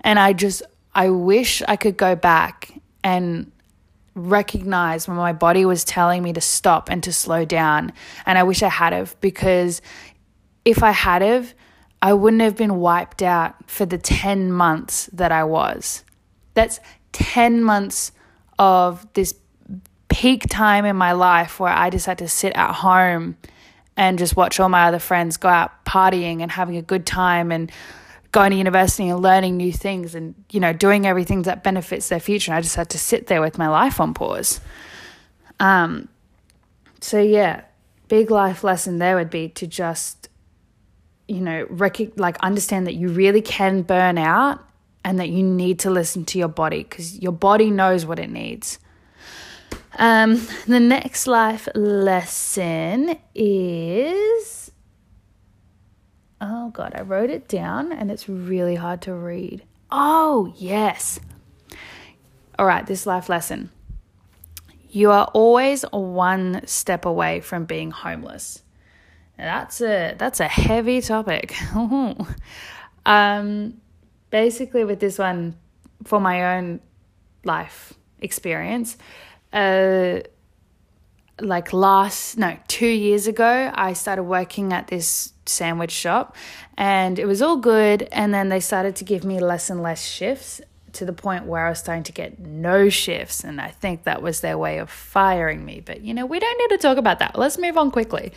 And 0.00 0.18
I 0.18 0.32
just 0.32 0.62
I 0.94 1.10
wish 1.10 1.62
I 1.68 1.76
could 1.76 1.98
go 1.98 2.16
back 2.16 2.72
and 3.04 3.52
recognize 4.14 5.06
when 5.06 5.16
my 5.16 5.32
body 5.32 5.64
was 5.64 5.84
telling 5.84 6.22
me 6.22 6.32
to 6.32 6.40
stop 6.40 6.90
and 6.90 7.02
to 7.04 7.12
slow 7.12 7.44
down. 7.44 7.92
And 8.24 8.38
I 8.38 8.42
wish 8.42 8.62
I 8.62 8.68
had 8.68 8.94
have 8.94 9.20
because 9.20 9.82
if 10.68 10.82
I 10.82 10.90
had 10.90 11.22
have, 11.22 11.54
I 12.02 12.12
wouldn't 12.12 12.42
have 12.42 12.54
been 12.54 12.76
wiped 12.76 13.22
out 13.22 13.70
for 13.70 13.86
the 13.86 13.96
10 13.96 14.52
months 14.52 15.06
that 15.14 15.32
I 15.32 15.44
was. 15.44 16.04
That's 16.52 16.78
10 17.12 17.62
months 17.64 18.12
of 18.58 19.10
this 19.14 19.34
peak 20.10 20.44
time 20.50 20.84
in 20.84 20.94
my 20.94 21.12
life 21.12 21.58
where 21.58 21.72
I 21.72 21.88
just 21.88 22.04
had 22.04 22.18
to 22.18 22.28
sit 22.28 22.52
at 22.54 22.74
home 22.74 23.38
and 23.96 24.18
just 24.18 24.36
watch 24.36 24.60
all 24.60 24.68
my 24.68 24.84
other 24.88 24.98
friends 24.98 25.38
go 25.38 25.48
out 25.48 25.86
partying 25.86 26.42
and 26.42 26.50
having 26.50 26.76
a 26.76 26.82
good 26.82 27.06
time 27.06 27.50
and 27.50 27.72
going 28.30 28.50
to 28.50 28.56
university 28.58 29.08
and 29.08 29.22
learning 29.22 29.56
new 29.56 29.72
things 29.72 30.14
and 30.14 30.34
you 30.50 30.60
know 30.60 30.74
doing 30.74 31.06
everything 31.06 31.42
that 31.42 31.64
benefits 31.64 32.10
their 32.10 32.20
future 32.20 32.52
and 32.52 32.58
I 32.58 32.60
just 32.60 32.76
had 32.76 32.90
to 32.90 32.98
sit 32.98 33.26
there 33.26 33.40
with 33.40 33.56
my 33.56 33.68
life 33.68 34.00
on 34.00 34.12
pause 34.12 34.60
um 35.58 36.08
so 37.00 37.18
yeah 37.20 37.62
big 38.08 38.30
life 38.30 38.62
lesson 38.62 38.98
there 38.98 39.16
would 39.16 39.30
be 39.30 39.48
to 39.48 39.66
just 39.66 40.27
you 41.28 41.40
know, 41.40 41.66
rec- 41.70 42.18
like 42.18 42.38
understand 42.38 42.86
that 42.86 42.94
you 42.94 43.08
really 43.08 43.42
can 43.42 43.82
burn 43.82 44.18
out 44.18 44.64
and 45.04 45.20
that 45.20 45.28
you 45.28 45.42
need 45.42 45.78
to 45.80 45.90
listen 45.90 46.24
to 46.26 46.38
your 46.38 46.48
body 46.48 46.82
because 46.82 47.18
your 47.20 47.32
body 47.32 47.70
knows 47.70 48.04
what 48.04 48.18
it 48.18 48.30
needs. 48.30 48.78
Um, 49.98 50.46
the 50.66 50.80
next 50.80 51.26
life 51.26 51.68
lesson 51.74 53.18
is 53.34 54.70
oh 56.40 56.70
god, 56.70 56.92
I 56.94 57.02
wrote 57.02 57.30
it 57.30 57.48
down 57.48 57.92
and 57.92 58.10
it's 58.10 58.28
really 58.28 58.76
hard 58.76 59.02
to 59.02 59.14
read. 59.14 59.64
Oh, 59.90 60.52
yes. 60.56 61.18
All 62.58 62.66
right, 62.66 62.86
this 62.86 63.06
life 63.06 63.28
lesson. 63.28 63.70
You 64.90 65.10
are 65.10 65.26
always 65.34 65.82
one 65.92 66.62
step 66.66 67.04
away 67.04 67.40
from 67.40 67.64
being 67.64 67.90
homeless. 67.90 68.62
That's 69.38 69.80
a 69.80 70.14
that's 70.18 70.40
a 70.40 70.48
heavy 70.48 71.00
topic. 71.00 71.54
um, 73.06 73.80
basically, 74.30 74.84
with 74.84 74.98
this 74.98 75.18
one, 75.18 75.56
for 76.04 76.20
my 76.20 76.56
own 76.56 76.80
life 77.44 77.94
experience, 78.20 78.96
uh, 79.52 80.20
like 81.40 81.72
last 81.72 82.36
no 82.36 82.58
two 82.66 82.88
years 82.88 83.28
ago, 83.28 83.70
I 83.72 83.92
started 83.92 84.24
working 84.24 84.72
at 84.72 84.88
this 84.88 85.32
sandwich 85.46 85.92
shop, 85.92 86.34
and 86.76 87.18
it 87.18 87.26
was 87.26 87.40
all 87.40 87.56
good. 87.56 88.08
And 88.10 88.34
then 88.34 88.48
they 88.48 88.60
started 88.60 88.96
to 88.96 89.04
give 89.04 89.24
me 89.24 89.38
less 89.38 89.70
and 89.70 89.82
less 89.82 90.04
shifts 90.04 90.60
to 90.94 91.04
the 91.04 91.12
point 91.12 91.44
where 91.44 91.66
I 91.66 91.68
was 91.70 91.78
starting 91.78 92.02
to 92.04 92.12
get 92.12 92.40
no 92.40 92.88
shifts. 92.88 93.44
And 93.44 93.60
I 93.60 93.68
think 93.68 94.04
that 94.04 94.20
was 94.20 94.40
their 94.40 94.58
way 94.58 94.78
of 94.78 94.90
firing 94.90 95.64
me. 95.64 95.80
But, 95.80 96.00
you 96.00 96.14
know, 96.14 96.26
we 96.26 96.40
don't 96.40 96.58
need 96.58 96.76
to 96.76 96.82
talk 96.82 96.98
about 96.98 97.18
that. 97.20 97.38
Let's 97.38 97.58
move 97.58 97.76
on 97.76 97.90
quickly. 97.90 98.32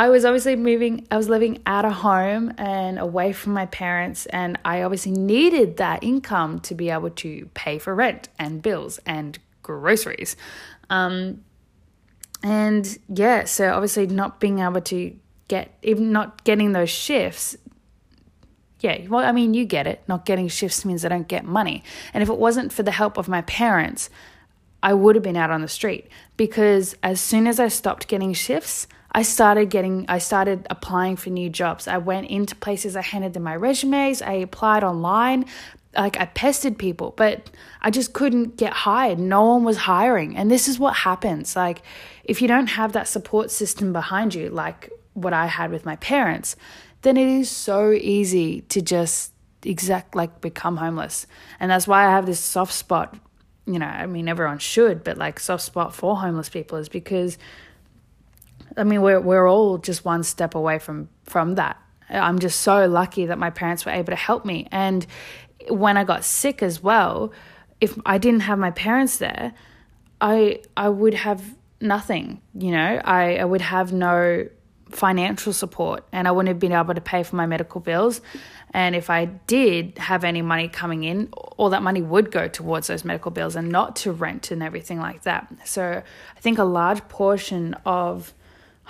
I 0.00 0.08
was 0.08 0.24
obviously 0.24 0.56
moving, 0.56 1.06
I 1.10 1.18
was 1.18 1.28
living 1.28 1.60
out 1.66 1.84
of 1.84 1.92
home 1.92 2.54
and 2.56 2.98
away 2.98 3.34
from 3.34 3.52
my 3.52 3.66
parents, 3.66 4.24
and 4.24 4.58
I 4.64 4.80
obviously 4.80 5.12
needed 5.12 5.76
that 5.76 6.02
income 6.02 6.60
to 6.60 6.74
be 6.74 6.88
able 6.88 7.10
to 7.10 7.50
pay 7.52 7.78
for 7.78 7.94
rent 7.94 8.30
and 8.38 8.62
bills 8.62 8.98
and 9.04 9.38
groceries. 9.62 10.36
Um, 10.88 11.44
and 12.42 12.98
yeah, 13.10 13.44
so 13.44 13.74
obviously 13.74 14.06
not 14.06 14.40
being 14.40 14.60
able 14.60 14.80
to 14.80 15.14
get, 15.48 15.76
even 15.82 16.12
not 16.12 16.44
getting 16.44 16.72
those 16.72 16.88
shifts, 16.88 17.58
yeah, 18.80 19.06
well, 19.06 19.22
I 19.22 19.32
mean, 19.32 19.52
you 19.52 19.66
get 19.66 19.86
it. 19.86 20.02
Not 20.08 20.24
getting 20.24 20.48
shifts 20.48 20.82
means 20.86 21.04
I 21.04 21.10
don't 21.10 21.28
get 21.28 21.44
money. 21.44 21.84
And 22.14 22.22
if 22.22 22.30
it 22.30 22.38
wasn't 22.38 22.72
for 22.72 22.82
the 22.82 22.92
help 22.92 23.18
of 23.18 23.28
my 23.28 23.42
parents, 23.42 24.08
I 24.82 24.94
would 24.94 25.14
have 25.14 25.22
been 25.22 25.36
out 25.36 25.50
on 25.50 25.60
the 25.60 25.68
street 25.68 26.08
because 26.38 26.96
as 27.02 27.20
soon 27.20 27.46
as 27.46 27.60
I 27.60 27.68
stopped 27.68 28.08
getting 28.08 28.32
shifts, 28.32 28.86
I 29.12 29.22
started 29.22 29.70
getting, 29.70 30.06
I 30.08 30.18
started 30.18 30.66
applying 30.70 31.16
for 31.16 31.30
new 31.30 31.50
jobs. 31.50 31.88
I 31.88 31.98
went 31.98 32.28
into 32.28 32.54
places, 32.54 32.96
I 32.96 33.02
handed 33.02 33.34
them 33.34 33.42
my 33.42 33.56
resumes, 33.56 34.22
I 34.22 34.32
applied 34.34 34.84
online, 34.84 35.46
like 35.96 36.20
I 36.20 36.26
pestered 36.26 36.78
people, 36.78 37.14
but 37.16 37.50
I 37.82 37.90
just 37.90 38.12
couldn't 38.12 38.56
get 38.56 38.72
hired. 38.72 39.18
No 39.18 39.44
one 39.44 39.64
was 39.64 39.76
hiring. 39.76 40.36
And 40.36 40.50
this 40.50 40.68
is 40.68 40.78
what 40.78 40.94
happens. 40.94 41.56
Like 41.56 41.82
if 42.24 42.40
you 42.40 42.48
don't 42.48 42.68
have 42.68 42.92
that 42.92 43.08
support 43.08 43.50
system 43.50 43.92
behind 43.92 44.34
you, 44.34 44.50
like 44.50 44.90
what 45.14 45.32
I 45.32 45.46
had 45.46 45.70
with 45.72 45.84
my 45.84 45.96
parents, 45.96 46.54
then 47.02 47.16
it 47.16 47.26
is 47.26 47.50
so 47.50 47.90
easy 47.90 48.60
to 48.62 48.80
just 48.80 49.32
exact 49.64 50.14
like 50.14 50.40
become 50.40 50.76
homeless. 50.76 51.26
And 51.58 51.70
that's 51.70 51.88
why 51.88 52.06
I 52.06 52.10
have 52.10 52.26
this 52.26 52.40
soft 52.40 52.72
spot, 52.72 53.16
you 53.66 53.78
know, 53.78 53.86
I 53.86 54.06
mean 54.06 54.28
everyone 54.28 54.58
should, 54.58 55.02
but 55.02 55.18
like 55.18 55.40
soft 55.40 55.64
spot 55.64 55.94
for 55.94 56.16
homeless 56.16 56.48
people 56.48 56.78
is 56.78 56.88
because 56.88 57.36
I 58.76 58.84
mean 58.84 59.02
we're 59.02 59.20
we're 59.20 59.48
all 59.48 59.78
just 59.78 60.04
one 60.04 60.22
step 60.22 60.54
away 60.54 60.78
from 60.78 61.08
from 61.24 61.54
that. 61.56 61.76
I'm 62.08 62.38
just 62.38 62.60
so 62.60 62.86
lucky 62.86 63.26
that 63.26 63.38
my 63.38 63.50
parents 63.50 63.86
were 63.86 63.92
able 63.92 64.10
to 64.10 64.16
help 64.16 64.44
me. 64.44 64.66
And 64.72 65.06
when 65.68 65.96
I 65.96 66.04
got 66.04 66.24
sick 66.24 66.62
as 66.62 66.82
well, 66.82 67.32
if 67.80 67.96
I 68.04 68.18
didn't 68.18 68.40
have 68.40 68.58
my 68.58 68.70
parents 68.70 69.18
there, 69.18 69.54
I 70.20 70.60
I 70.76 70.88
would 70.88 71.14
have 71.14 71.42
nothing, 71.80 72.40
you 72.54 72.72
know. 72.72 73.00
I, 73.04 73.36
I 73.36 73.44
would 73.44 73.62
have 73.62 73.92
no 73.92 74.48
financial 74.90 75.52
support 75.52 76.04
and 76.12 76.26
I 76.26 76.32
wouldn't 76.32 76.48
have 76.48 76.58
been 76.58 76.72
able 76.72 76.94
to 76.94 77.00
pay 77.00 77.22
for 77.22 77.36
my 77.36 77.46
medical 77.46 77.80
bills. 77.80 78.20
And 78.72 78.94
if 78.94 79.08
I 79.08 79.26
did 79.26 79.98
have 79.98 80.24
any 80.24 80.42
money 80.42 80.68
coming 80.68 81.04
in, 81.04 81.28
all 81.32 81.70
that 81.70 81.82
money 81.82 82.02
would 82.02 82.30
go 82.30 82.48
towards 82.48 82.88
those 82.88 83.04
medical 83.04 83.30
bills 83.30 83.56
and 83.56 83.68
not 83.68 83.96
to 83.96 84.12
rent 84.12 84.50
and 84.50 84.62
everything 84.62 84.98
like 84.98 85.22
that. 85.22 85.52
So 85.64 86.02
I 86.36 86.40
think 86.40 86.58
a 86.58 86.64
large 86.64 87.06
portion 87.08 87.74
of 87.84 88.34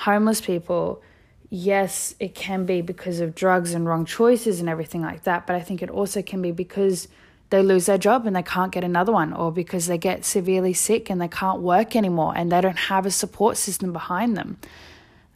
homeless 0.00 0.40
people, 0.40 1.02
yes, 1.50 2.14
it 2.18 2.34
can 2.34 2.64
be 2.64 2.80
because 2.80 3.20
of 3.20 3.34
drugs 3.34 3.74
and 3.74 3.86
wrong 3.86 4.06
choices 4.06 4.58
and 4.58 4.68
everything 4.68 5.02
like 5.02 5.24
that, 5.24 5.46
but 5.46 5.56
I 5.56 5.60
think 5.60 5.82
it 5.82 5.90
also 5.90 6.22
can 6.22 6.40
be 6.40 6.52
because 6.52 7.06
they 7.50 7.62
lose 7.62 7.84
their 7.86 7.98
job 7.98 8.26
and 8.26 8.34
they 8.34 8.42
can't 8.42 8.72
get 8.72 8.82
another 8.82 9.12
one, 9.12 9.34
or 9.34 9.52
because 9.52 9.88
they 9.88 9.98
get 9.98 10.24
severely 10.24 10.72
sick 10.72 11.10
and 11.10 11.20
they 11.20 11.28
can't 11.28 11.60
work 11.60 11.94
anymore 11.94 12.32
and 12.34 12.50
they 12.50 12.60
don't 12.62 12.78
have 12.78 13.04
a 13.04 13.10
support 13.10 13.58
system 13.58 13.92
behind 13.92 14.36
them. 14.36 14.56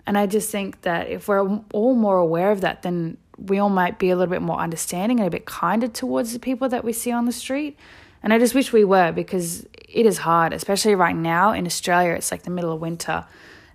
And 0.06 0.16
I 0.16 0.26
just 0.26 0.50
think 0.50 0.80
that 0.83 1.09
if 1.09 1.28
we're 1.28 1.61
all 1.73 1.94
more 1.94 2.16
aware 2.16 2.50
of 2.50 2.62
that, 2.62 2.83
then 2.83 3.18
we 3.37 3.59
all 3.59 3.68
might 3.68 3.99
be 3.99 4.11
a 4.11 4.16
little 4.16 4.33
bit 4.33 4.42
more 4.42 4.59
understanding 4.59 5.18
and 5.18 5.26
a 5.26 5.30
bit 5.30 5.44
kinder 5.44 5.88
towards 5.88 6.33
the 6.33 6.38
people 6.38 6.68
that 6.71 6.85
we 6.85 6.92
see 6.92 7.11
on 7.11 7.26
the 7.26 7.33
street. 7.33 7.76
And 8.23 8.33
I 8.33 8.38
just 8.38 8.54
wish 8.54 8.73
we 8.73 8.85
were 8.85 9.12
because 9.12 9.66
it 9.75 10.06
is 10.06 10.18
hard, 10.18 10.54
especially 10.54 10.94
right 10.94 11.16
now 11.16 11.52
in 11.52 11.66
Australia. 11.66 12.12
It's 12.12 12.30
like 12.30 12.44
the 12.44 12.50
middle 12.50 12.73
of 12.73 12.80
winter 12.80 13.26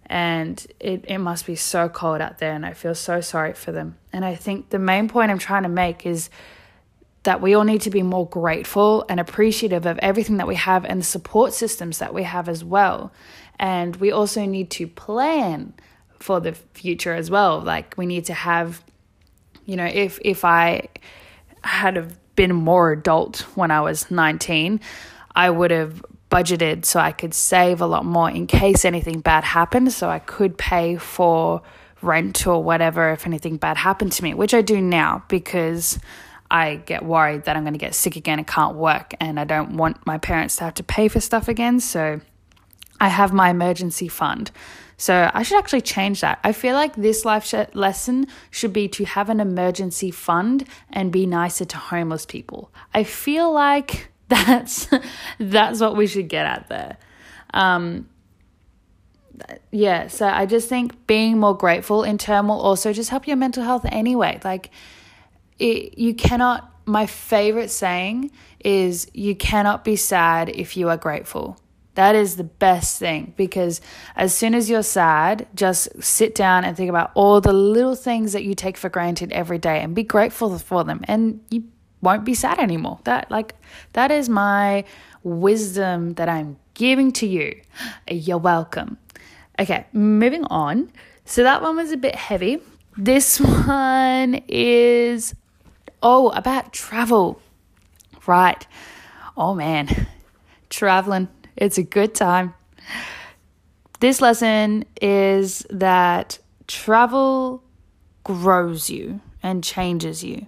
and 0.10 0.66
it, 0.80 1.06
it 1.08 1.20
must 1.20 1.46
be 1.46 1.56
so 1.56 1.88
cold 1.88 2.20
out 2.20 2.40
there. 2.40 2.54
And 2.54 2.66
I 2.66 2.74
feel 2.74 2.96
so 2.96 3.22
sorry 3.22 3.54
for 3.54 3.72
them. 3.72 3.98
And 4.12 4.26
I 4.26 4.36
think 4.36 4.70
the 4.70 4.80
main 4.80 5.08
point 5.08 5.30
I'm 5.30 5.38
trying 5.38 5.64
to 5.64 5.70
make 5.70 6.06
is 6.06 6.30
that 7.24 7.42
we 7.42 7.54
all 7.54 7.64
need 7.64 7.82
to 7.82 7.92
be 7.92 8.02
more 8.02 8.28
grateful 8.28 9.06
and 9.08 9.20
appreciative 9.20 9.86
of 9.86 10.00
everything 10.00 10.38
that 10.38 10.48
we 10.48 10.56
have 10.56 10.84
and 10.86 11.02
the 11.02 11.06
support 11.06 11.54
systems 11.54 12.00
that 12.00 12.14
we 12.14 12.24
have 12.24 12.50
as 12.50 12.64
well. 12.64 13.14
And 13.60 13.96
we 13.98 14.12
also 14.12 14.46
need 14.46 14.72
to 14.72 14.88
plan 14.88 15.74
for 16.18 16.40
the 16.40 16.54
future 16.54 17.14
as 17.14 17.30
well. 17.30 17.60
Like 17.60 17.94
we 17.98 18.06
need 18.06 18.26
to 18.26 18.34
have, 18.34 18.84
you 19.66 19.76
know, 19.76 19.86
if 19.86 20.18
if 20.24 20.44
I 20.44 20.88
had 21.64 21.98
have 21.98 22.18
been 22.36 22.56
more 22.56 22.94
adult 22.94 23.42
when 23.56 23.70
I 23.70 23.82
was 23.82 24.10
19, 24.10 24.80
I 25.36 25.50
would 25.50 25.72
have 25.72 26.04
budgeted 26.30 26.86
so 26.86 27.00
I 27.00 27.12
could 27.12 27.34
save 27.34 27.82
a 27.82 27.88
lot 27.88 28.06
more 28.06 28.30
in 28.30 28.48
case 28.48 28.86
anything 28.86 29.20
bad 29.22 29.44
happened 29.44 29.92
so 29.92 30.10
I 30.10 30.20
could 30.20 30.58
pay 30.58 30.98
for 30.98 31.62
rent 32.02 32.48
or 32.48 32.64
whatever 32.64 33.12
if 33.12 33.26
anything 33.26 33.58
bad 33.58 33.78
happened 33.78 34.12
to 34.14 34.24
me, 34.24 34.34
which 34.34 34.54
I 34.54 34.62
do 34.62 34.80
now 34.80 35.24
because 35.28 36.00
I 36.52 36.76
get 36.78 37.04
worried 37.04 37.44
that 37.44 37.56
I'm 37.56 37.64
going 37.64 37.74
to 37.74 37.80
get 37.80 37.96
sick 37.96 38.16
again 38.16 38.40
and 38.40 38.48
can't 38.48 38.76
work 38.76 39.14
and 39.20 39.40
I 39.40 39.44
don't 39.44 39.78
want 39.78 40.06
my 40.06 40.18
parents 40.18 40.56
to 40.58 40.64
have 40.64 40.76
to 40.76 40.84
pay 40.84 41.08
for 41.08 41.20
stuff 41.20 41.48
again. 41.48 41.80
So 41.80 42.22
I 43.00 43.10
have 43.10 43.34
my 43.34 43.50
emergency 43.50 44.08
fund. 44.08 44.52
So 44.98 45.32
I 45.34 45.44
should 45.44 45.58
actually 45.58 45.82
change 45.82 46.22
that. 46.22 46.40
I 46.44 46.52
feel 46.52 46.74
like 46.74 46.96
this 46.96 47.24
life 47.24 47.54
lesson 47.74 48.28
should 48.52 48.74
be 48.74 48.90
to 48.90 49.06
have 49.06 49.30
an 49.30 49.40
emergency 49.40 50.12
fund 50.12 50.66
and 50.90 51.12
be 51.12 51.26
nicer 51.26 51.64
to 51.66 51.78
homeless 51.78 52.26
people. 52.26 52.70
I 52.94 53.06
feel 53.06 53.52
like 53.52 54.12
that's 54.30 54.88
that's 55.40 55.80
what 55.80 55.98
we 55.98 56.08
should 56.08 56.28
get 56.28 56.46
at 56.46 56.70
there. 56.70 56.98
Um, 57.54 58.08
yeah, 59.72 60.08
so 60.08 60.28
I 60.28 60.46
just 60.46 60.70
think 60.70 61.08
being 61.08 61.40
more 61.40 61.56
grateful 61.56 62.04
in 62.04 62.18
turn 62.18 62.48
will 62.48 62.60
also 62.60 62.94
just 62.94 63.10
help 63.10 63.28
your 63.28 63.38
mental 63.38 63.64
health 63.64 63.86
anyway. 63.90 64.40
Like 64.44 64.70
it, 65.58 65.98
you 65.98 66.14
cannot 66.14 66.72
my 66.86 67.06
favorite 67.06 67.70
saying 67.70 68.32
is 68.60 69.10
you 69.14 69.36
cannot 69.36 69.84
be 69.84 69.96
sad 69.96 70.50
if 70.50 70.76
you 70.76 70.90
are 70.90 70.98
grateful. 70.98 71.58
That 71.96 72.16
is 72.16 72.36
the 72.36 72.44
best 72.44 72.98
thing 72.98 73.34
because 73.36 73.82
as 74.16 74.34
soon 74.34 74.56
as 74.56 74.70
you're 74.70 74.84
sad, 74.84 75.48
just 75.54 76.02
sit 76.02 76.34
down 76.34 76.64
and 76.64 76.76
think 76.76 76.90
about 76.90 77.12
all 77.14 77.42
the 77.42 77.54
little 77.54 77.96
things 77.96 78.34
that 78.34 78.44
you 78.44 78.56
take 78.56 78.78
for 78.78 78.90
granted 78.90 79.32
every 79.32 79.58
day 79.58 79.82
and 79.82 79.94
be 79.94 80.04
grateful 80.04 80.58
for 80.60 80.84
them 80.84 81.02
and 81.08 81.42
you 81.50 81.64
won't 82.02 82.26
be 82.26 82.34
sad 82.34 82.60
anymore. 82.60 83.00
That 83.04 83.30
like 83.30 83.56
that 83.94 84.12
is 84.12 84.30
my 84.30 84.86
wisdom 85.24 86.14
that 86.14 86.30
I'm 86.30 86.58
giving 86.74 87.12
to 87.14 87.28
you. 87.28 87.60
You're 88.12 88.38
welcome. 88.38 88.98
Okay, 89.60 89.86
moving 89.94 90.46
on. 90.46 90.92
So 91.26 91.44
that 91.44 91.62
one 91.62 91.76
was 91.76 91.92
a 91.92 91.98
bit 91.98 92.16
heavy. 92.16 92.60
This 92.98 93.40
one 93.68 94.42
is 94.48 95.36
oh, 96.02 96.30
about 96.30 96.74
travel. 96.74 97.42
Right. 98.26 98.66
Oh 99.36 99.54
man. 99.56 100.08
Traveling 100.70 101.30
it's 101.60 101.78
a 101.78 101.84
good 101.84 102.16
time. 102.16 102.54
This 104.00 104.22
lesson 104.22 104.86
is 105.02 105.66
that 105.70 106.40
travel 106.68 107.62
grows 108.24 108.90
you 108.90 109.20
and 109.44 109.62
changes 109.62 110.24
you. 110.24 110.48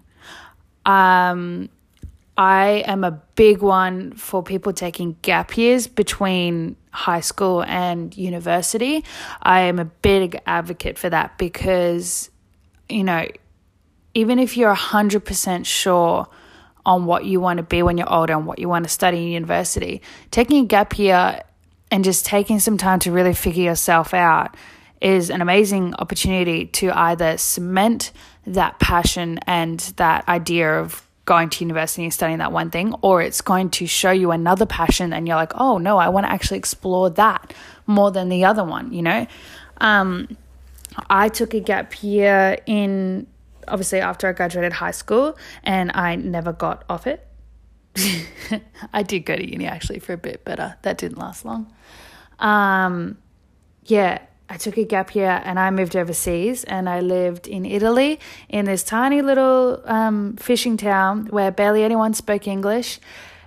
Um, 0.85 1.69
I 2.37 2.83
am 2.87 3.03
a 3.03 3.11
big 3.35 3.61
one 3.61 4.13
for 4.13 4.41
people 4.41 4.73
taking 4.73 5.15
gap 5.21 5.57
years 5.57 5.87
between 5.87 6.75
high 6.91 7.19
school 7.19 7.63
and 7.63 8.15
university. 8.17 9.03
I 9.43 9.61
am 9.61 9.79
a 9.79 9.85
big 9.85 10.39
advocate 10.45 10.97
for 10.97 11.09
that 11.09 11.37
because, 11.37 12.29
you 12.89 13.03
know, 13.03 13.27
even 14.13 14.39
if 14.39 14.57
you're 14.57 14.73
100% 14.73 15.65
sure 15.65 16.27
on 16.85 17.05
what 17.05 17.25
you 17.25 17.39
want 17.39 17.57
to 17.57 17.63
be 17.63 17.83
when 17.83 17.97
you're 17.97 18.11
older 18.11 18.33
and 18.33 18.45
what 18.45 18.59
you 18.59 18.67
want 18.67 18.85
to 18.85 18.89
study 18.89 19.17
in 19.17 19.27
university. 19.29 20.01
Taking 20.31 20.63
a 20.63 20.67
gap 20.67 20.97
year 20.97 21.41
and 21.91 22.03
just 22.03 22.25
taking 22.25 22.59
some 22.59 22.77
time 22.77 22.99
to 22.99 23.11
really 23.11 23.33
figure 23.33 23.63
yourself 23.63 24.13
out 24.13 24.55
is 25.01 25.29
an 25.29 25.41
amazing 25.41 25.95
opportunity 25.95 26.65
to 26.67 26.91
either 26.97 27.37
cement 27.37 28.11
that 28.45 28.79
passion 28.79 29.39
and 29.47 29.79
that 29.97 30.27
idea 30.27 30.79
of 30.79 31.05
going 31.25 31.49
to 31.49 31.63
university 31.63 32.03
and 32.03 32.13
studying 32.13 32.39
that 32.39 32.51
one 32.51 32.69
thing, 32.69 32.93
or 33.01 33.21
it's 33.21 33.41
going 33.41 33.69
to 33.69 33.85
show 33.85 34.11
you 34.11 34.31
another 34.31 34.65
passion 34.65 35.13
and 35.13 35.27
you're 35.27 35.35
like, 35.35 35.53
oh 35.55 35.77
no, 35.77 35.97
I 35.97 36.09
want 36.09 36.25
to 36.25 36.31
actually 36.31 36.57
explore 36.57 37.09
that 37.11 37.53
more 37.87 38.11
than 38.11 38.29
the 38.29 38.45
other 38.45 38.63
one, 38.63 38.91
you 38.91 39.01
know? 39.01 39.27
Um, 39.77 40.37
I 41.09 41.29
took 41.29 41.53
a 41.53 41.59
gap 41.59 42.03
year 42.03 42.57
in 42.65 43.27
obviously 43.67 44.01
after 44.01 44.27
I 44.27 44.33
graduated 44.33 44.73
high 44.73 44.91
school 44.91 45.37
and 45.63 45.91
I 45.93 46.15
never 46.15 46.51
got 46.51 46.83
off 46.89 47.07
it. 47.07 47.25
I 48.93 49.03
did 49.03 49.21
go 49.25 49.35
to 49.35 49.49
uni 49.49 49.67
actually 49.67 49.99
for 49.99 50.13
a 50.13 50.17
bit, 50.17 50.41
but 50.43 50.59
uh, 50.59 50.73
that 50.81 50.97
didn't 50.97 51.17
last 51.17 51.45
long. 51.45 51.71
Um, 52.39 53.17
yeah, 53.85 54.19
I 54.51 54.57
took 54.57 54.77
a 54.77 54.83
gap 54.83 55.15
year 55.15 55.41
and 55.45 55.57
I 55.57 55.71
moved 55.71 55.95
overseas 55.95 56.65
and 56.65 56.89
I 56.89 56.99
lived 56.99 57.47
in 57.47 57.65
Italy 57.65 58.19
in 58.49 58.65
this 58.65 58.83
tiny 58.83 59.21
little 59.21 59.81
um, 59.85 60.35
fishing 60.35 60.75
town 60.75 61.27
where 61.27 61.51
barely 61.51 61.85
anyone 61.85 62.13
spoke 62.13 62.49
English. 62.49 62.99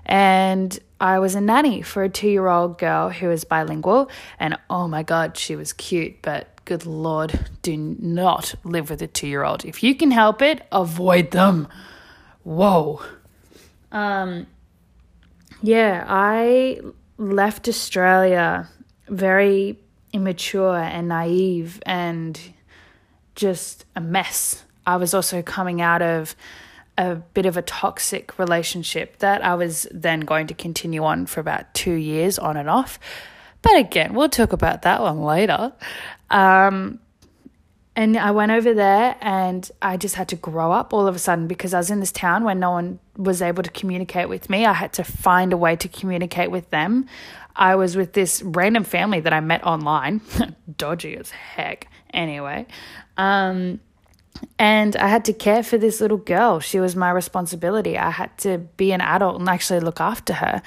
And 0.06 0.78
I 0.98 1.18
was 1.18 1.34
a 1.34 1.42
nanny 1.42 1.82
for 1.82 2.04
a 2.04 2.08
two 2.08 2.30
year 2.30 2.48
old 2.48 2.78
girl 2.78 3.10
who 3.10 3.28
was 3.28 3.44
bilingual. 3.44 4.08
And 4.40 4.56
oh 4.70 4.88
my 4.88 5.02
God, 5.02 5.36
she 5.36 5.56
was 5.56 5.74
cute, 5.74 6.22
but 6.22 6.48
good 6.64 6.86
Lord, 6.86 7.50
do 7.60 7.76
not 7.76 8.54
live 8.64 8.88
with 8.88 9.02
a 9.02 9.06
two 9.06 9.26
year 9.26 9.44
old. 9.44 9.66
If 9.66 9.82
you 9.82 9.94
can 9.94 10.10
help 10.10 10.40
it, 10.40 10.66
avoid 10.72 11.32
them. 11.32 11.68
Whoa. 12.44 13.02
Um, 13.92 14.46
yeah, 15.60 16.06
I 16.08 16.80
left 17.18 17.68
Australia 17.68 18.70
very 19.06 19.78
immature 20.14 20.76
and 20.76 21.08
naive 21.08 21.82
and 21.84 22.40
just 23.34 23.84
a 23.96 24.00
mess. 24.00 24.64
I 24.86 24.96
was 24.96 25.12
also 25.12 25.42
coming 25.42 25.80
out 25.80 26.00
of 26.00 26.36
a 26.96 27.16
bit 27.16 27.46
of 27.46 27.56
a 27.56 27.62
toxic 27.62 28.38
relationship 28.38 29.18
that 29.18 29.44
I 29.44 29.56
was 29.56 29.88
then 29.90 30.20
going 30.20 30.46
to 30.46 30.54
continue 30.54 31.04
on 31.04 31.26
for 31.26 31.40
about 31.40 31.74
two 31.74 31.94
years 31.94 32.38
on 32.38 32.56
and 32.56 32.70
off. 32.70 33.00
But 33.60 33.76
again, 33.76 34.14
we'll 34.14 34.28
talk 34.28 34.52
about 34.52 34.82
that 34.82 35.00
one 35.00 35.20
later. 35.20 35.72
Um, 36.30 37.00
and 37.96 38.16
I 38.16 38.30
went 38.32 38.52
over 38.52 38.74
there 38.74 39.16
and 39.20 39.68
I 39.80 39.96
just 39.96 40.16
had 40.16 40.28
to 40.28 40.36
grow 40.36 40.72
up 40.72 40.92
all 40.92 41.06
of 41.06 41.14
a 41.14 41.18
sudden 41.18 41.46
because 41.46 41.74
I 41.74 41.78
was 41.78 41.90
in 41.90 42.00
this 42.00 42.12
town 42.12 42.44
where 42.44 42.54
no 42.54 42.72
one 42.72 42.98
was 43.16 43.40
able 43.40 43.62
to 43.62 43.70
communicate 43.70 44.28
with 44.28 44.50
me. 44.50 44.64
I 44.64 44.72
had 44.72 44.92
to 44.94 45.04
find 45.04 45.52
a 45.52 45.56
way 45.56 45.76
to 45.76 45.88
communicate 45.88 46.50
with 46.50 46.70
them. 46.70 47.06
I 47.56 47.76
was 47.76 47.96
with 47.96 48.12
this 48.12 48.42
random 48.42 48.84
family 48.84 49.20
that 49.20 49.32
I 49.32 49.40
met 49.40 49.64
online, 49.64 50.20
dodgy 50.76 51.16
as 51.16 51.30
heck. 51.30 51.88
Anyway, 52.12 52.66
um, 53.16 53.80
and 54.58 54.96
I 54.96 55.08
had 55.08 55.24
to 55.26 55.32
care 55.32 55.62
for 55.62 55.78
this 55.78 56.00
little 56.00 56.16
girl. 56.16 56.60
She 56.60 56.80
was 56.80 56.96
my 56.96 57.10
responsibility. 57.10 57.96
I 57.96 58.10
had 58.10 58.36
to 58.38 58.58
be 58.58 58.92
an 58.92 59.00
adult 59.00 59.40
and 59.40 59.48
actually 59.48 59.80
look 59.80 60.00
after 60.00 60.34
her. 60.34 60.62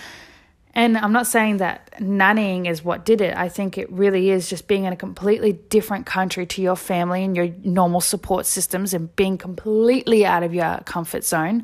And 0.73 0.95
I'm 0.95 1.11
not 1.11 1.25
saying 1.25 1.57
that 1.57 1.91
nannying 1.99 2.67
is 2.67 2.83
what 2.83 3.03
did 3.03 3.19
it. 3.19 3.35
I 3.35 3.49
think 3.49 3.79
it 3.79 3.91
really 3.91 4.29
is 4.29 4.47
just 4.47 4.67
being 4.67 4.83
in 4.83 4.93
a 4.93 4.97
completely 4.97 5.53
different 5.53 6.05
country 6.05 6.45
to 6.45 6.61
your 6.61 6.75
family 6.75 7.23
and 7.23 7.35
your 7.35 7.49
normal 7.63 7.99
support 7.99 8.45
systems 8.45 8.93
and 8.93 9.13
being 9.15 9.39
completely 9.39 10.23
out 10.23 10.43
of 10.43 10.53
your 10.53 10.79
comfort 10.85 11.23
zone. 11.23 11.63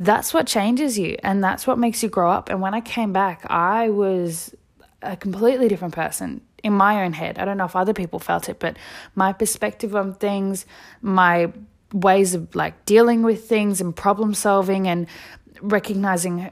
That's 0.00 0.32
what 0.32 0.46
changes 0.46 0.98
you 0.98 1.16
and 1.22 1.44
that's 1.44 1.66
what 1.66 1.78
makes 1.78 2.02
you 2.02 2.08
grow 2.08 2.30
up. 2.30 2.48
And 2.48 2.62
when 2.62 2.72
I 2.72 2.80
came 2.80 3.12
back, 3.12 3.44
I 3.50 3.90
was 3.90 4.54
a 5.02 5.14
completely 5.14 5.68
different 5.68 5.94
person 5.94 6.40
in 6.64 6.72
my 6.72 7.04
own 7.04 7.12
head. 7.12 7.38
I 7.38 7.44
don't 7.44 7.58
know 7.58 7.66
if 7.66 7.76
other 7.76 7.92
people 7.92 8.18
felt 8.18 8.48
it, 8.48 8.58
but 8.58 8.78
my 9.14 9.34
perspective 9.34 9.94
on 9.94 10.14
things, 10.14 10.64
my 11.02 11.52
ways 11.92 12.34
of 12.34 12.54
like 12.54 12.86
dealing 12.86 13.22
with 13.22 13.46
things 13.46 13.80
and 13.80 13.94
problem 13.94 14.32
solving 14.32 14.88
and 14.88 15.06
recognizing 15.60 16.50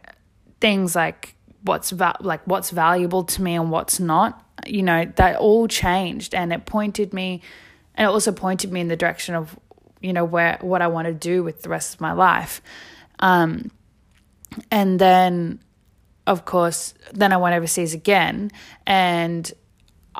things 0.61 0.95
like 0.95 1.35
what's 1.63 1.91
va- 1.91 2.17
like 2.21 2.45
what's 2.47 2.71
valuable 2.71 3.25
to 3.25 3.43
me 3.43 3.55
and 3.55 3.71
what's 3.71 4.01
not 4.01 4.45
you 4.67 4.83
know 4.83 5.05
that 5.17 5.37
all 5.37 5.69
changed 5.69 6.35
and 6.35 6.53
it 6.53 6.67
pointed 6.67 7.13
me 7.13 7.41
and 7.95 8.05
it 8.05 8.09
also 8.09 8.33
pointed 8.33 8.73
me 8.73 8.81
in 8.81 8.89
the 8.89 8.97
direction 8.97 9.35
of 9.35 9.59
you 10.01 10.13
know 10.13 10.25
where 10.25 10.59
what 10.61 10.83
I 10.83 10.89
want 10.89 11.07
to 11.07 11.15
do 11.15 11.43
with 11.43 11.63
the 11.63 11.69
rest 11.69 11.95
of 11.95 12.01
my 12.01 12.13
life 12.13 12.61
um 13.21 13.71
and 14.71 14.99
then 14.99 15.61
of 16.27 16.45
course 16.45 16.95
then 17.13 17.33
I 17.33 17.37
went 17.37 17.55
overseas 17.55 17.95
again 17.95 18.51
and 18.87 19.51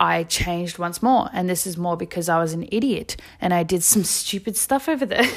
I 0.01 0.23
changed 0.25 0.79
once 0.79 1.03
more. 1.03 1.29
And 1.33 1.51
this 1.51 1.67
is 1.67 1.77
more 1.77 1.97
because 1.97 2.29
I 2.29 2.39
was 2.39 2.53
an 2.53 2.69
idiot 2.71 3.17
and 3.41 3.53
I 3.53 3.65
did 3.65 3.83
some 3.83 4.05
stupid 4.05 4.57
stuff 4.57 4.89
over 4.89 5.07
there. 5.07 5.29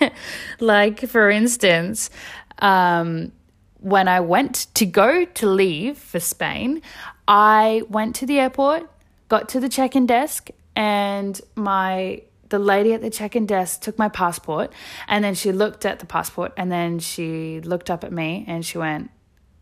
Like 0.60 1.08
for 1.08 1.30
instance 1.30 2.10
um 2.58 3.32
when 3.80 4.08
I 4.08 4.20
went 4.20 4.66
to 4.74 4.84
go 4.84 5.24
to 5.24 5.46
leave 5.46 5.96
for 5.96 6.18
Spain, 6.18 6.82
I 7.28 7.82
went 7.88 8.16
to 8.16 8.26
the 8.26 8.40
airport, 8.40 8.90
got 9.28 9.48
to 9.50 9.60
the 9.60 9.68
check-in 9.68 10.06
desk, 10.06 10.50
and 10.74 11.40
my 11.54 12.22
the 12.48 12.58
lady 12.58 12.92
at 12.92 13.00
the 13.02 13.10
check-in 13.10 13.46
desk 13.46 13.80
took 13.80 13.98
my 13.98 14.08
passport, 14.08 14.72
and 15.08 15.24
then 15.24 15.34
she 15.34 15.52
looked 15.52 15.84
at 15.84 15.98
the 15.98 16.06
passport, 16.06 16.52
and 16.56 16.70
then 16.70 16.98
she 16.98 17.60
looked 17.60 17.90
up 17.90 18.04
at 18.04 18.12
me 18.12 18.44
and 18.46 18.64
she 18.64 18.78
went, 18.78 19.10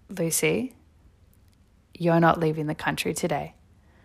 "Lucy, 0.08 0.74
you're 1.94 2.20
not 2.20 2.38
leaving 2.40 2.66
the 2.66 2.74
country 2.74 3.14
today." 3.14 3.54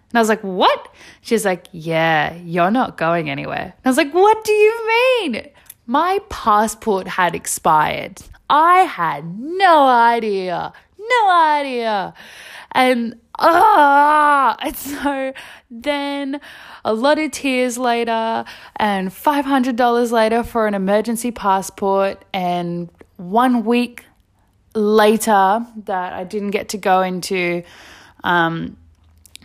And 0.10 0.18
I 0.18 0.22
was 0.22 0.30
like, 0.30 0.42
"What?" 0.42 0.94
She's 1.22 1.46
like, 1.46 1.68
"Yeah, 1.72 2.34
you're 2.36 2.72
not 2.72 2.98
going 2.98 3.30
anywhere." 3.30 3.74
And 3.78 3.86
I 3.86 3.90
was 3.90 3.98
like, 3.98 4.14
"What 4.14 4.44
do 4.44 4.52
you 4.52 4.88
mean?" 4.88 5.48
My 5.86 6.20
passport 6.30 7.08
had 7.08 7.34
expired. 7.36 8.22
I 8.50 8.82
had 8.82 9.40
no 9.40 9.88
idea, 9.88 10.74
no 10.98 11.32
idea. 11.32 12.14
And 12.72 13.16
ah, 13.40 14.56
and 14.62 14.76
so 14.76 15.34
then 15.72 16.42
a 16.86 16.94
lot 16.94 17.20
of 17.20 17.32
tears 17.32 17.78
later, 17.78 18.46
and 18.76 19.10
$500 19.10 20.12
later 20.12 20.44
for 20.44 20.68
an 20.68 20.74
emergency 20.74 21.32
passport, 21.32 22.24
and 22.34 22.90
one 23.18 23.66
week 23.66 24.06
later 24.76 25.66
that 25.86 26.14
I 26.14 26.24
didn't 26.24 26.52
get 26.52 26.70
to 26.70 26.78
go 26.78 27.02
into 27.02 27.64
um, 28.24 28.78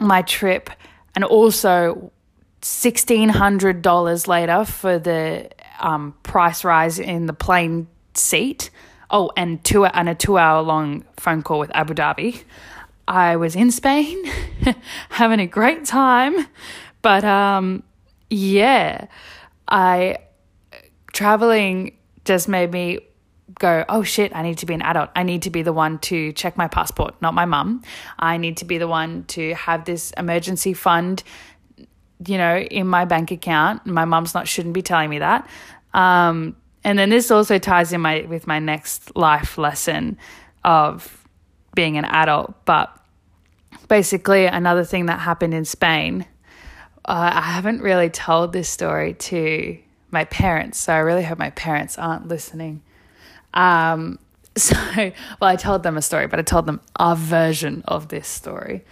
my 0.00 0.22
trip, 0.22 0.70
and 1.14 1.24
also 1.24 2.12
$1,600 2.62 4.26
later 4.26 4.64
for 4.64 4.98
the 4.98 5.50
um, 5.80 6.14
price 6.22 6.64
rise 6.64 6.98
in 6.98 7.26
the 7.26 7.32
plane 7.32 7.86
seat. 8.14 8.70
Oh, 9.10 9.30
and 9.36 9.62
two 9.62 9.84
and 9.84 10.08
a 10.08 10.14
two 10.14 10.38
hour 10.38 10.62
long 10.62 11.04
phone 11.16 11.42
call 11.42 11.58
with 11.58 11.70
Abu 11.74 11.94
Dhabi. 11.94 12.42
I 13.06 13.36
was 13.36 13.54
in 13.56 13.70
Spain, 13.70 14.24
having 15.10 15.40
a 15.40 15.46
great 15.46 15.84
time, 15.84 16.46
but 17.02 17.24
um, 17.24 17.82
yeah, 18.30 19.06
I 19.68 20.18
traveling 21.12 21.96
just 22.24 22.48
made 22.48 22.72
me 22.72 22.98
go, 23.58 23.84
oh 23.88 24.02
shit, 24.02 24.34
I 24.34 24.42
need 24.42 24.58
to 24.58 24.66
be 24.66 24.74
an 24.74 24.82
adult. 24.82 25.10
I 25.14 25.22
need 25.22 25.42
to 25.42 25.50
be 25.50 25.62
the 25.62 25.72
one 25.72 25.98
to 26.00 26.32
check 26.32 26.56
my 26.56 26.68
passport, 26.68 27.14
not 27.20 27.34
my 27.34 27.44
mum. 27.44 27.82
I 28.18 28.36
need 28.36 28.56
to 28.58 28.64
be 28.64 28.78
the 28.78 28.88
one 28.88 29.24
to 29.28 29.54
have 29.54 29.84
this 29.84 30.12
emergency 30.12 30.74
fund, 30.74 31.22
you 32.26 32.38
know, 32.38 32.56
in 32.56 32.86
my 32.86 33.04
bank 33.04 33.30
account. 33.30 33.86
My 33.86 34.04
mum's 34.04 34.34
not 34.34 34.48
shouldn't 34.48 34.74
be 34.74 34.82
telling 34.82 35.10
me 35.10 35.18
that. 35.18 35.48
Um, 35.92 36.56
and 36.82 36.98
then 36.98 37.10
this 37.10 37.30
also 37.30 37.58
ties 37.58 37.92
in 37.92 38.00
my 38.00 38.22
with 38.22 38.46
my 38.46 38.58
next 38.58 39.16
life 39.16 39.56
lesson 39.56 40.18
of 40.64 41.23
being 41.74 41.96
an 41.96 42.04
adult. 42.04 42.54
But 42.64 42.96
basically, 43.88 44.46
another 44.46 44.84
thing 44.84 45.06
that 45.06 45.20
happened 45.20 45.54
in 45.54 45.64
Spain, 45.64 46.26
uh, 47.04 47.30
I 47.34 47.40
haven't 47.40 47.82
really 47.82 48.10
told 48.10 48.52
this 48.52 48.68
story 48.68 49.14
to 49.14 49.78
my 50.10 50.24
parents, 50.24 50.78
so 50.78 50.92
I 50.92 50.98
really 50.98 51.22
hope 51.24 51.38
my 51.38 51.50
parents 51.50 51.98
aren't 51.98 52.28
listening. 52.28 52.82
Um, 53.52 54.18
so, 54.56 54.76
well, 54.96 55.50
I 55.50 55.56
told 55.56 55.82
them 55.82 55.96
a 55.96 56.02
story, 56.02 56.26
but 56.26 56.38
I 56.38 56.42
told 56.42 56.66
them 56.66 56.80
a 56.98 57.16
version 57.16 57.82
of 57.86 58.08
this 58.08 58.28
story. 58.28 58.84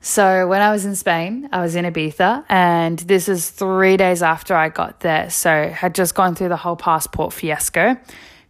So 0.00 0.46
when 0.46 0.62
I 0.62 0.70
was 0.70 0.84
in 0.84 0.94
Spain, 0.94 1.48
I 1.52 1.60
was 1.60 1.74
in 1.74 1.84
Ibiza, 1.84 2.44
and 2.48 2.98
this 3.00 3.28
is 3.28 3.50
three 3.50 3.96
days 3.96 4.22
after 4.22 4.54
I 4.54 4.68
got 4.68 5.00
there. 5.00 5.30
So 5.30 5.68
had 5.68 5.94
just 5.94 6.14
gone 6.14 6.34
through 6.34 6.50
the 6.50 6.56
whole 6.56 6.76
passport 6.76 7.32
fiasco, 7.32 7.96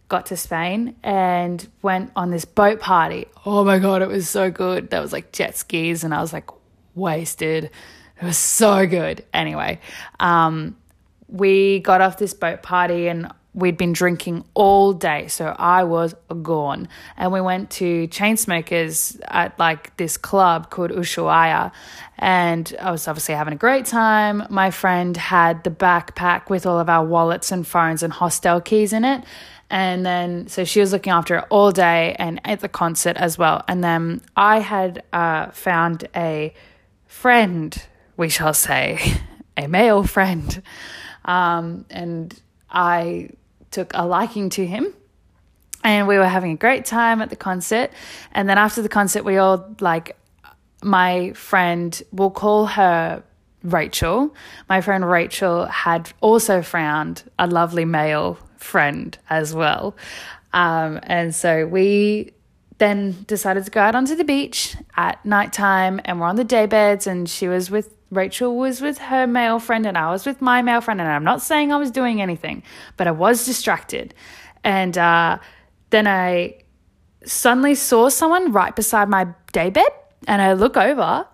got 0.09 0.27
to 0.27 0.37
Spain, 0.37 0.95
and 1.03 1.67
went 1.81 2.11
on 2.15 2.31
this 2.31 2.45
boat 2.45 2.79
party. 2.79 3.25
Oh 3.45 3.63
my 3.63 3.79
god, 3.79 4.01
it 4.01 4.07
was 4.07 4.29
so 4.29 4.49
good. 4.49 4.89
There 4.89 5.01
was 5.01 5.13
like 5.13 5.31
jet 5.31 5.57
skis, 5.57 6.03
and 6.03 6.13
I 6.13 6.21
was 6.21 6.33
like 6.33 6.49
wasted. 6.95 7.65
It 7.65 8.25
was 8.25 8.37
so 8.37 8.87
good. 8.87 9.25
Anyway, 9.33 9.79
um, 10.19 10.75
we 11.27 11.79
got 11.79 12.01
off 12.01 12.17
this 12.17 12.33
boat 12.33 12.63
party, 12.63 13.07
and 13.07 13.31
we'd 13.53 13.77
been 13.77 13.91
drinking 13.91 14.45
all 14.53 14.93
day, 14.93 15.27
so 15.27 15.55
I 15.57 15.83
was 15.83 16.13
gone. 16.43 16.87
And 17.17 17.31
we 17.31 17.41
went 17.41 17.71
to 17.71 18.07
Chainsmokers 18.07 19.19
at 19.27 19.57
like 19.57 19.97
this 19.97 20.15
club 20.15 20.69
called 20.69 20.91
Ushuaia, 20.91 21.71
and 22.19 22.75
I 22.79 22.91
was 22.91 23.07
obviously 23.07 23.35
having 23.35 23.53
a 23.53 23.57
great 23.57 23.85
time. 23.85 24.43
My 24.49 24.71
friend 24.71 25.17
had 25.17 25.63
the 25.63 25.71
backpack 25.71 26.49
with 26.49 26.65
all 26.65 26.79
of 26.79 26.87
our 26.87 27.03
wallets 27.03 27.51
and 27.51 27.67
phones 27.67 28.03
and 28.03 28.13
hostel 28.13 28.61
keys 28.61 28.93
in 28.93 29.03
it. 29.03 29.23
And 29.69 30.05
then, 30.05 30.47
so 30.47 30.63
she 30.63 30.79
was 30.79 30.93
looking 30.93 31.11
after 31.11 31.37
it 31.37 31.45
all 31.49 31.71
day 31.71 32.15
and 32.17 32.39
at 32.45 32.61
the 32.61 32.69
concert 32.69 33.17
as 33.17 33.37
well. 33.37 33.63
And 33.67 33.83
then 33.83 34.21
I 34.35 34.59
had 34.59 35.03
uh, 35.11 35.47
found 35.51 36.07
a 36.15 36.53
friend, 37.05 37.77
we 38.15 38.29
shall 38.29 38.53
say, 38.53 38.99
a 39.57 39.67
male 39.67 40.03
friend. 40.03 40.61
Um, 41.25 41.85
and 41.89 42.33
I 42.69 43.31
took 43.71 43.91
a 43.93 44.05
liking 44.05 44.49
to 44.51 44.65
him 44.65 44.93
and 45.83 46.07
we 46.07 46.17
were 46.17 46.27
having 46.27 46.51
a 46.51 46.55
great 46.55 46.85
time 46.85 47.21
at 47.21 47.29
the 47.29 47.35
concert 47.35 47.91
and 48.33 48.49
then 48.49 48.57
after 48.57 48.81
the 48.81 48.89
concert 48.89 49.23
we 49.23 49.37
all 49.37 49.75
like 49.79 50.17
my 50.83 51.31
friend 51.33 52.01
we'll 52.11 52.31
call 52.31 52.65
her 52.65 53.23
Rachel 53.63 54.33
my 54.69 54.81
friend 54.81 55.07
Rachel 55.07 55.65
had 55.65 56.11
also 56.21 56.61
found 56.61 57.23
a 57.37 57.47
lovely 57.47 57.85
male 57.85 58.39
friend 58.57 59.17
as 59.29 59.53
well 59.53 59.95
um, 60.53 60.99
and 61.03 61.33
so 61.35 61.65
we 61.67 62.33
then 62.77 63.23
decided 63.27 63.65
to 63.65 63.71
go 63.71 63.81
out 63.81 63.95
onto 63.95 64.15
the 64.15 64.23
beach 64.23 64.75
at 64.95 65.23
nighttime 65.25 65.99
and 66.05 66.19
we're 66.19 66.27
on 66.27 66.35
the 66.35 66.43
day 66.43 66.65
beds 66.65 67.07
and 67.07 67.29
she 67.29 67.47
was 67.47 67.71
with 67.71 67.93
Rachel 68.09 68.55
was 68.55 68.81
with 68.81 68.97
her 68.99 69.27
male 69.27 69.59
friend 69.59 69.85
and 69.85 69.97
I 69.97 70.11
was 70.11 70.25
with 70.25 70.41
my 70.41 70.61
male 70.61 70.81
friend. 70.81 71.01
And 71.01 71.09
I'm 71.09 71.23
not 71.23 71.41
saying 71.41 71.71
I 71.71 71.77
was 71.77 71.91
doing 71.91 72.21
anything, 72.21 72.63
but 72.95 73.07
I 73.07 73.11
was 73.11 73.45
distracted. 73.45 74.13
And 74.63 74.97
uh, 74.97 75.39
then 75.89 76.07
I 76.07 76.61
suddenly 77.25 77.75
saw 77.75 78.09
someone 78.09 78.51
right 78.51 78.75
beside 78.75 79.09
my 79.09 79.27
daybed. 79.51 79.91
And 80.27 80.41
I 80.41 80.53
look 80.53 80.77
over 80.77 81.25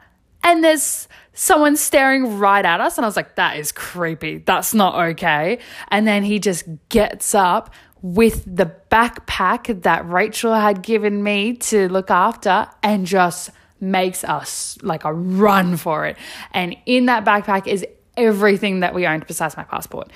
and 0.44 0.64
there's 0.64 1.08
someone 1.34 1.76
staring 1.76 2.38
right 2.38 2.66
at 2.66 2.80
us. 2.80 2.98
And 2.98 3.06
I 3.06 3.08
was 3.08 3.16
like, 3.16 3.36
that 3.36 3.58
is 3.58 3.72
creepy. 3.72 4.38
That's 4.40 4.74
not 4.74 4.96
okay. 5.12 5.60
And 5.90 6.08
then 6.08 6.24
he 6.24 6.40
just 6.40 6.66
gets 6.90 7.34
up 7.34 7.74
with 8.02 8.44
the 8.46 8.72
backpack 8.92 9.84
that 9.84 10.08
Rachel 10.08 10.54
had 10.54 10.84
given 10.84 11.24
me 11.24 11.54
to 11.54 11.88
look 11.90 12.12
after 12.12 12.68
and 12.84 13.06
just 13.06 13.50
makes 13.80 14.24
us 14.24 14.78
like 14.82 15.06
a 15.06 15.14
run 15.14 15.78
for 15.78 16.06
it. 16.06 16.18
And 16.52 16.76
in 16.86 17.08
that 17.08 17.26
backpack 17.26 17.66
is 17.68 17.86
everything 18.18 18.82
that 18.82 18.94
we 18.94 19.08
owned 19.08 19.26
besides 19.26 19.58
my 19.58 19.64
passport. 19.64 20.10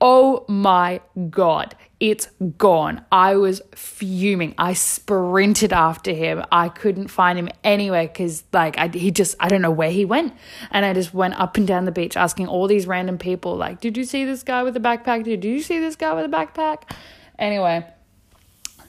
Oh 0.00 0.44
my 0.48 1.00
God, 1.30 1.74
it's 2.10 2.28
gone. 2.58 3.02
I 3.10 3.36
was 3.36 3.62
fuming. 3.74 4.54
I 4.58 4.74
sprinted 4.74 5.72
after 5.72 6.12
him. 6.12 6.44
I 6.52 6.68
couldn't 6.68 7.08
find 7.08 7.38
him 7.38 7.48
anywhere 7.64 8.06
because, 8.06 8.44
like, 8.52 8.76
I, 8.76 8.88
he 8.88 9.10
just, 9.10 9.34
I 9.40 9.48
don't 9.48 9.62
know 9.62 9.70
where 9.70 9.90
he 9.90 10.04
went. 10.04 10.34
And 10.70 10.84
I 10.84 10.92
just 10.92 11.14
went 11.14 11.40
up 11.40 11.56
and 11.56 11.66
down 11.66 11.86
the 11.86 11.92
beach 11.92 12.14
asking 12.14 12.46
all 12.46 12.68
these 12.68 12.86
random 12.86 13.16
people, 13.16 13.56
like, 13.56 13.80
did 13.80 13.96
you 13.96 14.04
see 14.04 14.26
this 14.26 14.42
guy 14.42 14.62
with 14.62 14.76
a 14.76 14.80
backpack? 14.80 15.24
Did 15.24 15.46
you 15.46 15.62
see 15.62 15.80
this 15.80 15.96
guy 15.96 16.12
with 16.12 16.26
a 16.26 16.28
backpack? 16.28 16.94
Anyway, 17.38 17.86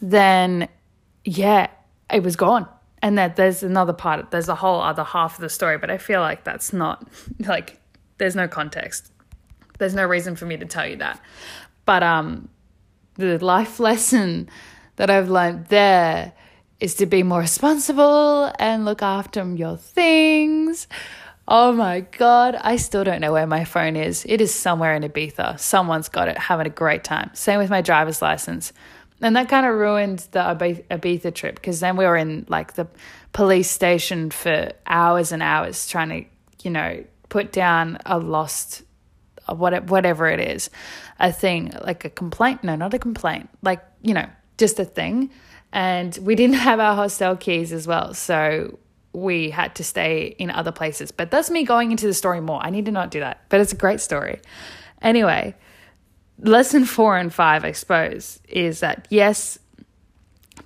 then, 0.02 0.68
yeah, 1.24 1.70
it 2.12 2.22
was 2.22 2.36
gone. 2.36 2.68
And 3.02 3.18
that 3.18 3.38
there's 3.38 3.64
another 3.64 3.94
part, 3.94 4.32
there's 4.32 4.50
a 4.50 4.56
whole 4.56 4.82
other 4.82 5.06
half 5.06 5.36
of 5.36 5.42
the 5.42 5.50
story, 5.50 5.78
but 5.78 5.90
I 5.90 6.00
feel 6.00 6.20
like 6.20 6.44
that's 6.44 6.74
not, 6.74 7.08
like, 7.40 7.80
there's 8.18 8.36
no 8.36 8.50
context 8.50 9.14
there's 9.78 9.94
no 9.94 10.06
reason 10.06 10.38
for 10.38 10.46
me 10.46 10.56
to 10.56 10.66
tell 10.66 10.88
you 10.88 10.96
that. 10.98 11.20
But 11.86 12.02
um, 12.02 12.48
the 13.16 13.44
life 13.44 13.80
lesson 13.90 14.50
that 14.96 15.10
I've 15.10 15.30
learned 15.30 15.68
there 15.68 16.34
is 16.80 16.96
to 16.96 17.06
be 17.06 17.24
more 17.24 17.40
responsible 17.40 18.52
and 18.60 18.86
look 18.86 19.02
after 19.02 19.44
your 19.56 19.78
things. 19.78 20.88
Oh 21.48 21.72
my 21.72 22.02
God, 22.02 22.56
I 22.56 22.78
still 22.78 23.04
don't 23.04 23.22
know 23.22 23.32
where 23.32 23.46
my 23.48 23.66
phone 23.66 23.96
is. 23.96 24.26
It 24.28 24.42
is 24.42 24.54
somewhere 24.54 24.96
in 24.96 25.04
Ibiza. 25.04 25.60
Someone's 25.60 26.10
got 26.10 26.28
it, 26.28 26.38
having 26.38 26.66
a 26.66 26.72
great 26.72 27.04
time. 27.04 27.30
Same 27.34 27.60
with 27.60 27.70
my 27.70 27.82
driver's 27.82 28.22
license. 28.22 28.74
And 29.22 29.36
that 29.36 29.48
kind 29.48 29.66
of 29.66 29.76
ruined 29.76 30.20
the 30.32 30.40
Ibiza 30.40 31.34
trip 31.34 31.56
because 31.56 31.80
then 31.80 31.98
we 31.98 32.06
were 32.06 32.18
in 32.18 32.46
like 32.50 32.74
the 32.74 32.88
police 33.32 33.70
station 33.70 34.32
for 34.32 34.72
hours 34.88 35.32
and 35.32 35.42
hours 35.42 35.88
trying 35.88 36.10
to, 36.10 36.30
you 36.64 36.72
know, 36.72 37.04
put 37.30 37.52
down 37.52 38.00
a 38.06 38.18
lost 38.18 38.84
whatever 39.48 40.28
it 40.28 40.40
is, 40.40 40.70
a 41.20 41.32
thing, 41.32 41.72
like 41.84 42.06
a 42.06 42.10
complaint. 42.10 42.64
No, 42.64 42.76
not 42.76 42.94
a 42.94 43.00
complaint, 43.00 43.50
like, 43.62 43.84
you 44.02 44.14
know, 44.14 44.28
just 44.58 44.80
a 44.80 44.86
thing. 44.86 45.30
And 45.72 46.18
we 46.22 46.36
didn't 46.36 46.56
have 46.56 46.80
our 46.80 46.96
hostel 46.96 47.36
keys 47.36 47.74
as 47.74 47.88
well. 47.88 48.14
So 48.14 48.80
we 49.14 49.50
had 49.50 49.76
to 49.76 49.84
stay 49.84 50.36
in 50.40 50.52
other 50.52 50.72
places. 50.72 51.12
But 51.12 51.32
that's 51.32 51.50
me 51.50 51.64
going 51.64 51.92
into 51.92 52.08
the 52.08 52.14
story 52.14 52.42
more. 52.42 52.64
I 52.64 52.70
need 52.70 52.86
to 52.86 52.92
not 52.92 53.12
do 53.12 53.20
that. 53.20 53.42
But 53.50 53.62
it's 53.62 53.74
a 53.74 53.78
great 53.78 54.02
story. 54.02 54.42
Anyway, 55.02 55.56
lesson 56.40 56.86
four 56.86 57.18
and 57.18 57.34
five, 57.34 57.66
I 57.66 57.72
suppose, 57.72 58.40
is 58.48 58.80
that 58.82 59.08
yes, 59.10 59.58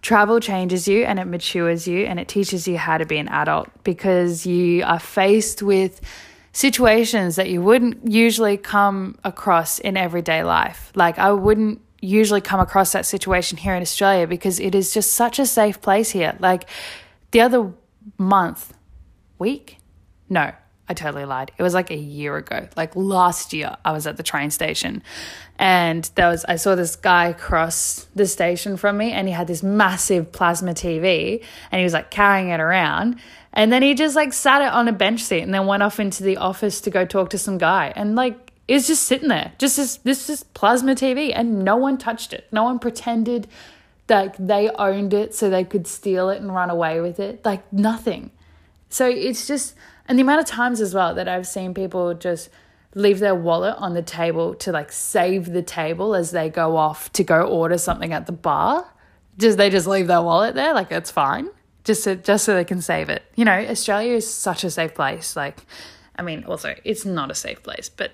travel 0.02 0.40
changes 0.40 0.88
you 0.88 1.04
and 1.04 1.20
it 1.20 1.26
matures 1.26 1.88
you 1.88 2.06
and 2.06 2.20
it 2.20 2.28
teaches 2.28 2.68
you 2.68 2.78
how 2.78 2.98
to 2.98 3.06
be 3.06 3.18
an 3.18 3.28
adult 3.30 3.70
because 3.84 4.46
you 4.46 4.84
are 4.84 5.00
faced 5.00 5.62
with 5.62 6.02
situations 6.60 7.38
that 7.38 7.50
you 7.50 7.62
wouldn't 7.62 8.12
usually 8.12 8.58
come 8.58 9.18
across 9.24 9.80
in 9.80 9.96
everyday 9.96 10.44
life. 10.44 10.92
Like, 10.94 11.18
I 11.18 11.32
wouldn't 11.32 11.80
usually 12.02 12.42
come 12.42 12.60
across 12.60 12.92
that 12.92 13.06
situation 13.06 13.58
here 13.58 13.76
in 13.76 13.82
Australia 13.82 14.28
because 14.28 14.60
it 14.60 14.76
is 14.76 14.94
just 14.94 15.14
such 15.14 15.40
a 15.40 15.46
safe 15.46 15.80
place 15.80 16.10
here. 16.10 16.36
Like, 16.40 16.70
the 17.32 17.40
other 17.40 17.72
month, 18.18 18.74
week? 19.38 19.78
No, 20.28 20.52
I 20.90 20.94
totally 20.96 21.24
lied. 21.24 21.54
It 21.58 21.64
was 21.64 21.74
like 21.74 21.92
a 21.92 21.96
year 21.96 22.36
ago. 22.36 22.68
Like 22.76 22.94
last 22.96 23.54
year, 23.54 23.78
I 23.86 23.94
was 23.94 24.06
at 24.06 24.18
the 24.18 24.24
train 24.24 24.50
station 24.52 25.02
and 25.60 26.10
there 26.16 26.30
was 26.30 26.46
I 26.46 26.56
saw 26.56 26.74
this 26.74 26.96
guy 26.96 27.34
cross 27.34 28.08
the 28.16 28.26
station 28.26 28.76
from 28.76 28.98
me 28.98 29.12
and 29.12 29.28
he 29.28 29.34
had 29.34 29.46
this 29.46 29.62
massive 29.62 30.32
plasma 30.32 30.74
TV 30.74 31.44
and 31.72 31.80
he 31.80 31.84
was 31.84 31.94
like 31.94 32.10
carrying 32.10 32.50
it 32.50 32.60
around 32.60 33.20
and 33.54 33.72
then 33.72 33.82
he 33.82 33.94
just 33.94 34.16
like 34.16 34.34
sat 34.34 34.62
it 34.62 34.72
on 34.72 34.88
a 34.88 34.92
bench 34.92 35.22
seat 35.22 35.42
and 35.42 35.54
then 35.54 35.66
went 35.66 35.84
off 35.84 36.00
into 36.00 36.24
the 36.24 36.38
office 36.38 36.82
to 36.82 36.90
go 36.90 37.06
talk 37.06 37.30
to 37.32 37.38
some 37.38 37.58
guy. 37.58 37.92
And 37.96 38.16
like 38.16 38.52
it's 38.68 38.88
just 38.88 39.04
sitting 39.04 39.30
there. 39.30 39.54
Just 39.58 39.78
this 39.78 39.98
this 39.98 40.30
is 40.30 40.44
plasma 40.44 40.94
TV 40.94 41.32
and 41.34 41.64
no 41.64 41.76
one 41.76 41.98
touched 41.98 42.34
it. 42.34 42.48
No 42.52 42.64
one 42.64 42.80
pretended 42.80 43.48
like 44.08 44.36
they 44.38 44.70
owned 44.70 45.14
it 45.14 45.34
so 45.34 45.50
they 45.50 45.64
could 45.64 45.88
steal 45.88 46.30
it 46.30 46.42
and 46.42 46.54
run 46.54 46.70
away 46.70 47.02
with 47.02 47.20
it. 47.20 47.44
Like 47.44 47.72
nothing. 47.74 48.32
So 48.90 49.08
it's 49.08 49.48
just 49.48 49.76
and 50.08 50.18
the 50.18 50.24
amount 50.24 50.42
of 50.42 50.48
times 50.48 50.80
as 50.82 50.94
well 50.94 51.16
that 51.16 51.28
I've 51.28 51.48
seen 51.48 51.74
people 51.74 52.14
just 52.14 52.50
leave 52.96 53.20
their 53.20 53.36
wallet 53.36 53.76
on 53.78 53.94
the 53.94 54.02
table 54.02 54.56
to 54.56 54.72
like 54.72 54.92
save 54.92 55.52
the 55.52 55.62
table 55.62 56.16
as 56.16 56.32
they 56.32 56.50
go 56.50 56.78
off 56.78 57.12
to 57.14 57.24
go 57.24 57.42
order 57.42 57.78
something 57.80 58.14
at 58.14 58.28
the 58.28 58.32
bar. 58.32 58.86
Just 59.40 59.58
they 59.58 59.72
just 59.72 59.88
leave 59.88 60.06
their 60.06 60.22
wallet 60.22 60.54
there, 60.54 60.74
like 60.74 60.92
it's 60.92 61.10
fine 61.10 61.50
just 61.90 62.04
so, 62.04 62.14
just 62.14 62.46
so 62.46 62.54
they 62.54 62.66
can 62.66 62.84
save 62.84 63.10
it. 63.10 63.24
You 63.36 63.46
know, 63.46 63.52
Australia 63.52 64.14
is 64.14 64.32
such 64.32 64.64
a 64.64 64.70
safe 64.70 64.94
place. 64.94 65.36
Like, 65.36 65.58
I 66.16 66.22
mean, 66.22 66.44
also 66.44 66.76
it's 66.84 67.04
not 67.04 67.32
a 67.32 67.34
safe 67.34 67.64
place, 67.64 67.90
but 67.90 68.12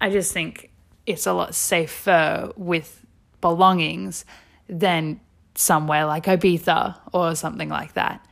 I 0.00 0.10
just 0.10 0.32
think 0.32 0.72
it's 1.06 1.24
a 1.24 1.32
lot 1.32 1.54
safer 1.54 2.50
with 2.56 3.06
belongings 3.40 4.24
than 4.68 5.20
somewhere 5.54 6.04
like 6.04 6.24
Ibiza 6.24 6.98
or 7.12 7.36
something 7.36 7.68
like 7.68 7.92
that. 7.92 8.26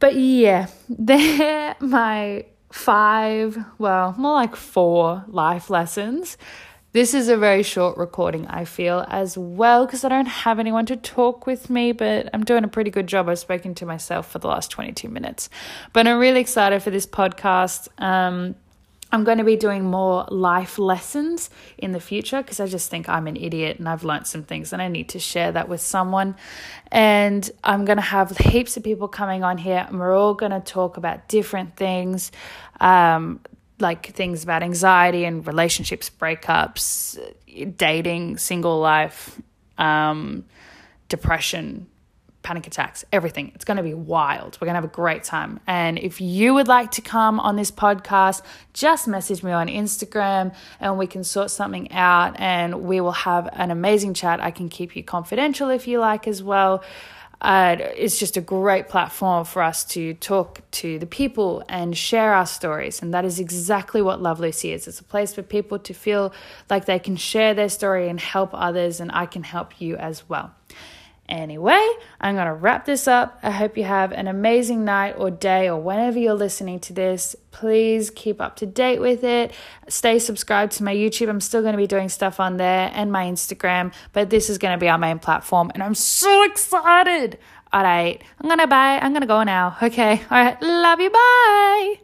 But 0.00 0.16
yeah, 0.16 0.66
they're 0.90 1.74
my 1.80 2.44
five, 2.70 3.56
well, 3.78 4.14
more 4.18 4.34
like 4.34 4.54
four 4.54 5.24
life 5.28 5.70
lessons 5.70 6.36
this 6.98 7.14
is 7.14 7.28
a 7.28 7.36
very 7.36 7.62
short 7.62 7.96
recording, 7.96 8.44
I 8.48 8.64
feel, 8.64 9.06
as 9.08 9.38
well, 9.38 9.86
because 9.86 10.02
I 10.02 10.08
don't 10.08 10.26
have 10.26 10.58
anyone 10.58 10.84
to 10.86 10.96
talk 10.96 11.46
with 11.46 11.70
me, 11.70 11.92
but 11.92 12.28
I'm 12.34 12.42
doing 12.42 12.64
a 12.64 12.68
pretty 12.68 12.90
good 12.90 13.06
job. 13.06 13.28
I've 13.28 13.38
spoken 13.38 13.72
to 13.76 13.86
myself 13.86 14.28
for 14.28 14.40
the 14.40 14.48
last 14.48 14.72
22 14.72 15.08
minutes. 15.08 15.48
But 15.92 16.08
I'm 16.08 16.18
really 16.18 16.40
excited 16.40 16.82
for 16.82 16.90
this 16.90 17.06
podcast. 17.06 17.86
Um, 18.02 18.56
I'm 19.12 19.22
going 19.22 19.38
to 19.38 19.44
be 19.44 19.54
doing 19.54 19.84
more 19.84 20.26
life 20.28 20.76
lessons 20.76 21.50
in 21.78 21.92
the 21.92 22.00
future 22.00 22.42
because 22.42 22.58
I 22.58 22.66
just 22.66 22.90
think 22.90 23.08
I'm 23.08 23.28
an 23.28 23.36
idiot 23.36 23.78
and 23.78 23.88
I've 23.88 24.02
learned 24.02 24.26
some 24.26 24.42
things 24.42 24.72
and 24.72 24.82
I 24.82 24.88
need 24.88 25.10
to 25.10 25.20
share 25.20 25.52
that 25.52 25.68
with 25.68 25.80
someone. 25.80 26.34
And 26.90 27.48
I'm 27.62 27.84
going 27.84 27.98
to 27.98 28.02
have 28.02 28.36
heaps 28.36 28.76
of 28.76 28.82
people 28.82 29.06
coming 29.06 29.44
on 29.44 29.56
here 29.56 29.86
and 29.88 30.00
we're 30.00 30.18
all 30.18 30.34
going 30.34 30.50
to 30.50 30.58
talk 30.58 30.96
about 30.96 31.28
different 31.28 31.76
things. 31.76 32.32
Um, 32.80 33.38
like 33.80 34.06
things 34.06 34.42
about 34.42 34.62
anxiety 34.62 35.24
and 35.24 35.46
relationships, 35.46 36.10
breakups, 36.10 37.18
dating, 37.76 38.38
single 38.38 38.80
life, 38.80 39.40
um, 39.78 40.44
depression, 41.08 41.86
panic 42.42 42.66
attacks, 42.66 43.04
everything. 43.12 43.52
It's 43.54 43.64
going 43.64 43.76
to 43.76 43.82
be 43.82 43.94
wild. 43.94 44.56
We're 44.60 44.66
going 44.66 44.74
to 44.74 44.80
have 44.80 44.84
a 44.84 44.94
great 44.94 45.24
time. 45.24 45.60
And 45.66 45.98
if 45.98 46.20
you 46.20 46.54
would 46.54 46.68
like 46.68 46.92
to 46.92 47.02
come 47.02 47.40
on 47.40 47.56
this 47.56 47.70
podcast, 47.70 48.42
just 48.72 49.06
message 49.06 49.42
me 49.42 49.52
on 49.52 49.68
Instagram 49.68 50.54
and 50.80 50.98
we 50.98 51.06
can 51.06 51.24
sort 51.24 51.50
something 51.50 51.92
out 51.92 52.40
and 52.40 52.82
we 52.84 53.00
will 53.00 53.12
have 53.12 53.48
an 53.52 53.70
amazing 53.70 54.14
chat. 54.14 54.40
I 54.40 54.50
can 54.50 54.68
keep 54.68 54.96
you 54.96 55.02
confidential 55.02 55.68
if 55.68 55.86
you 55.86 55.98
like 55.98 56.26
as 56.26 56.42
well 56.42 56.82
uh, 57.40 57.76
it's 57.96 58.18
just 58.18 58.36
a 58.36 58.40
great 58.40 58.88
platform 58.88 59.44
for 59.44 59.62
us 59.62 59.84
to 59.84 60.14
talk 60.14 60.60
to 60.72 60.98
the 60.98 61.06
people 61.06 61.62
and 61.68 61.96
share 61.96 62.34
our 62.34 62.46
stories. 62.46 63.00
And 63.00 63.14
that 63.14 63.24
is 63.24 63.38
exactly 63.38 64.02
what 64.02 64.20
Love 64.20 64.40
Lucy 64.40 64.72
is. 64.72 64.88
It's 64.88 65.00
a 65.00 65.04
place 65.04 65.34
for 65.34 65.42
people 65.42 65.78
to 65.78 65.94
feel 65.94 66.32
like 66.68 66.86
they 66.86 66.98
can 66.98 67.16
share 67.16 67.54
their 67.54 67.68
story 67.68 68.08
and 68.08 68.18
help 68.18 68.50
others, 68.52 69.00
and 69.00 69.10
I 69.12 69.26
can 69.26 69.44
help 69.44 69.80
you 69.80 69.96
as 69.96 70.28
well. 70.28 70.52
Anyway, 71.28 71.86
I'm 72.20 72.34
going 72.34 72.46
to 72.46 72.54
wrap 72.54 72.86
this 72.86 73.06
up. 73.06 73.38
I 73.42 73.50
hope 73.50 73.76
you 73.76 73.84
have 73.84 74.12
an 74.12 74.28
amazing 74.28 74.84
night 74.84 75.14
or 75.18 75.30
day 75.30 75.68
or 75.68 75.78
whenever 75.78 76.18
you're 76.18 76.32
listening 76.32 76.80
to 76.80 76.94
this. 76.94 77.36
Please 77.50 78.10
keep 78.10 78.40
up 78.40 78.56
to 78.56 78.66
date 78.66 79.00
with 79.00 79.24
it. 79.24 79.52
Stay 79.88 80.18
subscribed 80.18 80.72
to 80.72 80.84
my 80.84 80.94
YouTube. 80.94 81.28
I'm 81.28 81.40
still 81.40 81.60
going 81.60 81.72
to 81.72 81.78
be 81.78 81.86
doing 81.86 82.08
stuff 82.08 82.40
on 82.40 82.56
there 82.56 82.90
and 82.94 83.12
my 83.12 83.26
Instagram, 83.26 83.92
but 84.14 84.30
this 84.30 84.48
is 84.48 84.56
going 84.56 84.72
to 84.72 84.80
be 84.80 84.88
our 84.88 84.98
main 84.98 85.18
platform 85.18 85.70
and 85.74 85.82
I'm 85.82 85.94
so 85.94 86.44
excited. 86.44 87.38
All 87.70 87.82
right, 87.82 88.22
I'm 88.40 88.48
going 88.48 88.60
to 88.60 88.66
bye. 88.66 88.98
I'm 88.98 89.12
going 89.12 89.20
to 89.20 89.26
go 89.26 89.42
now. 89.42 89.76
Okay. 89.82 90.22
All 90.30 90.42
right. 90.42 90.60
Love 90.62 91.00
you. 91.00 91.10
Bye. 91.10 92.00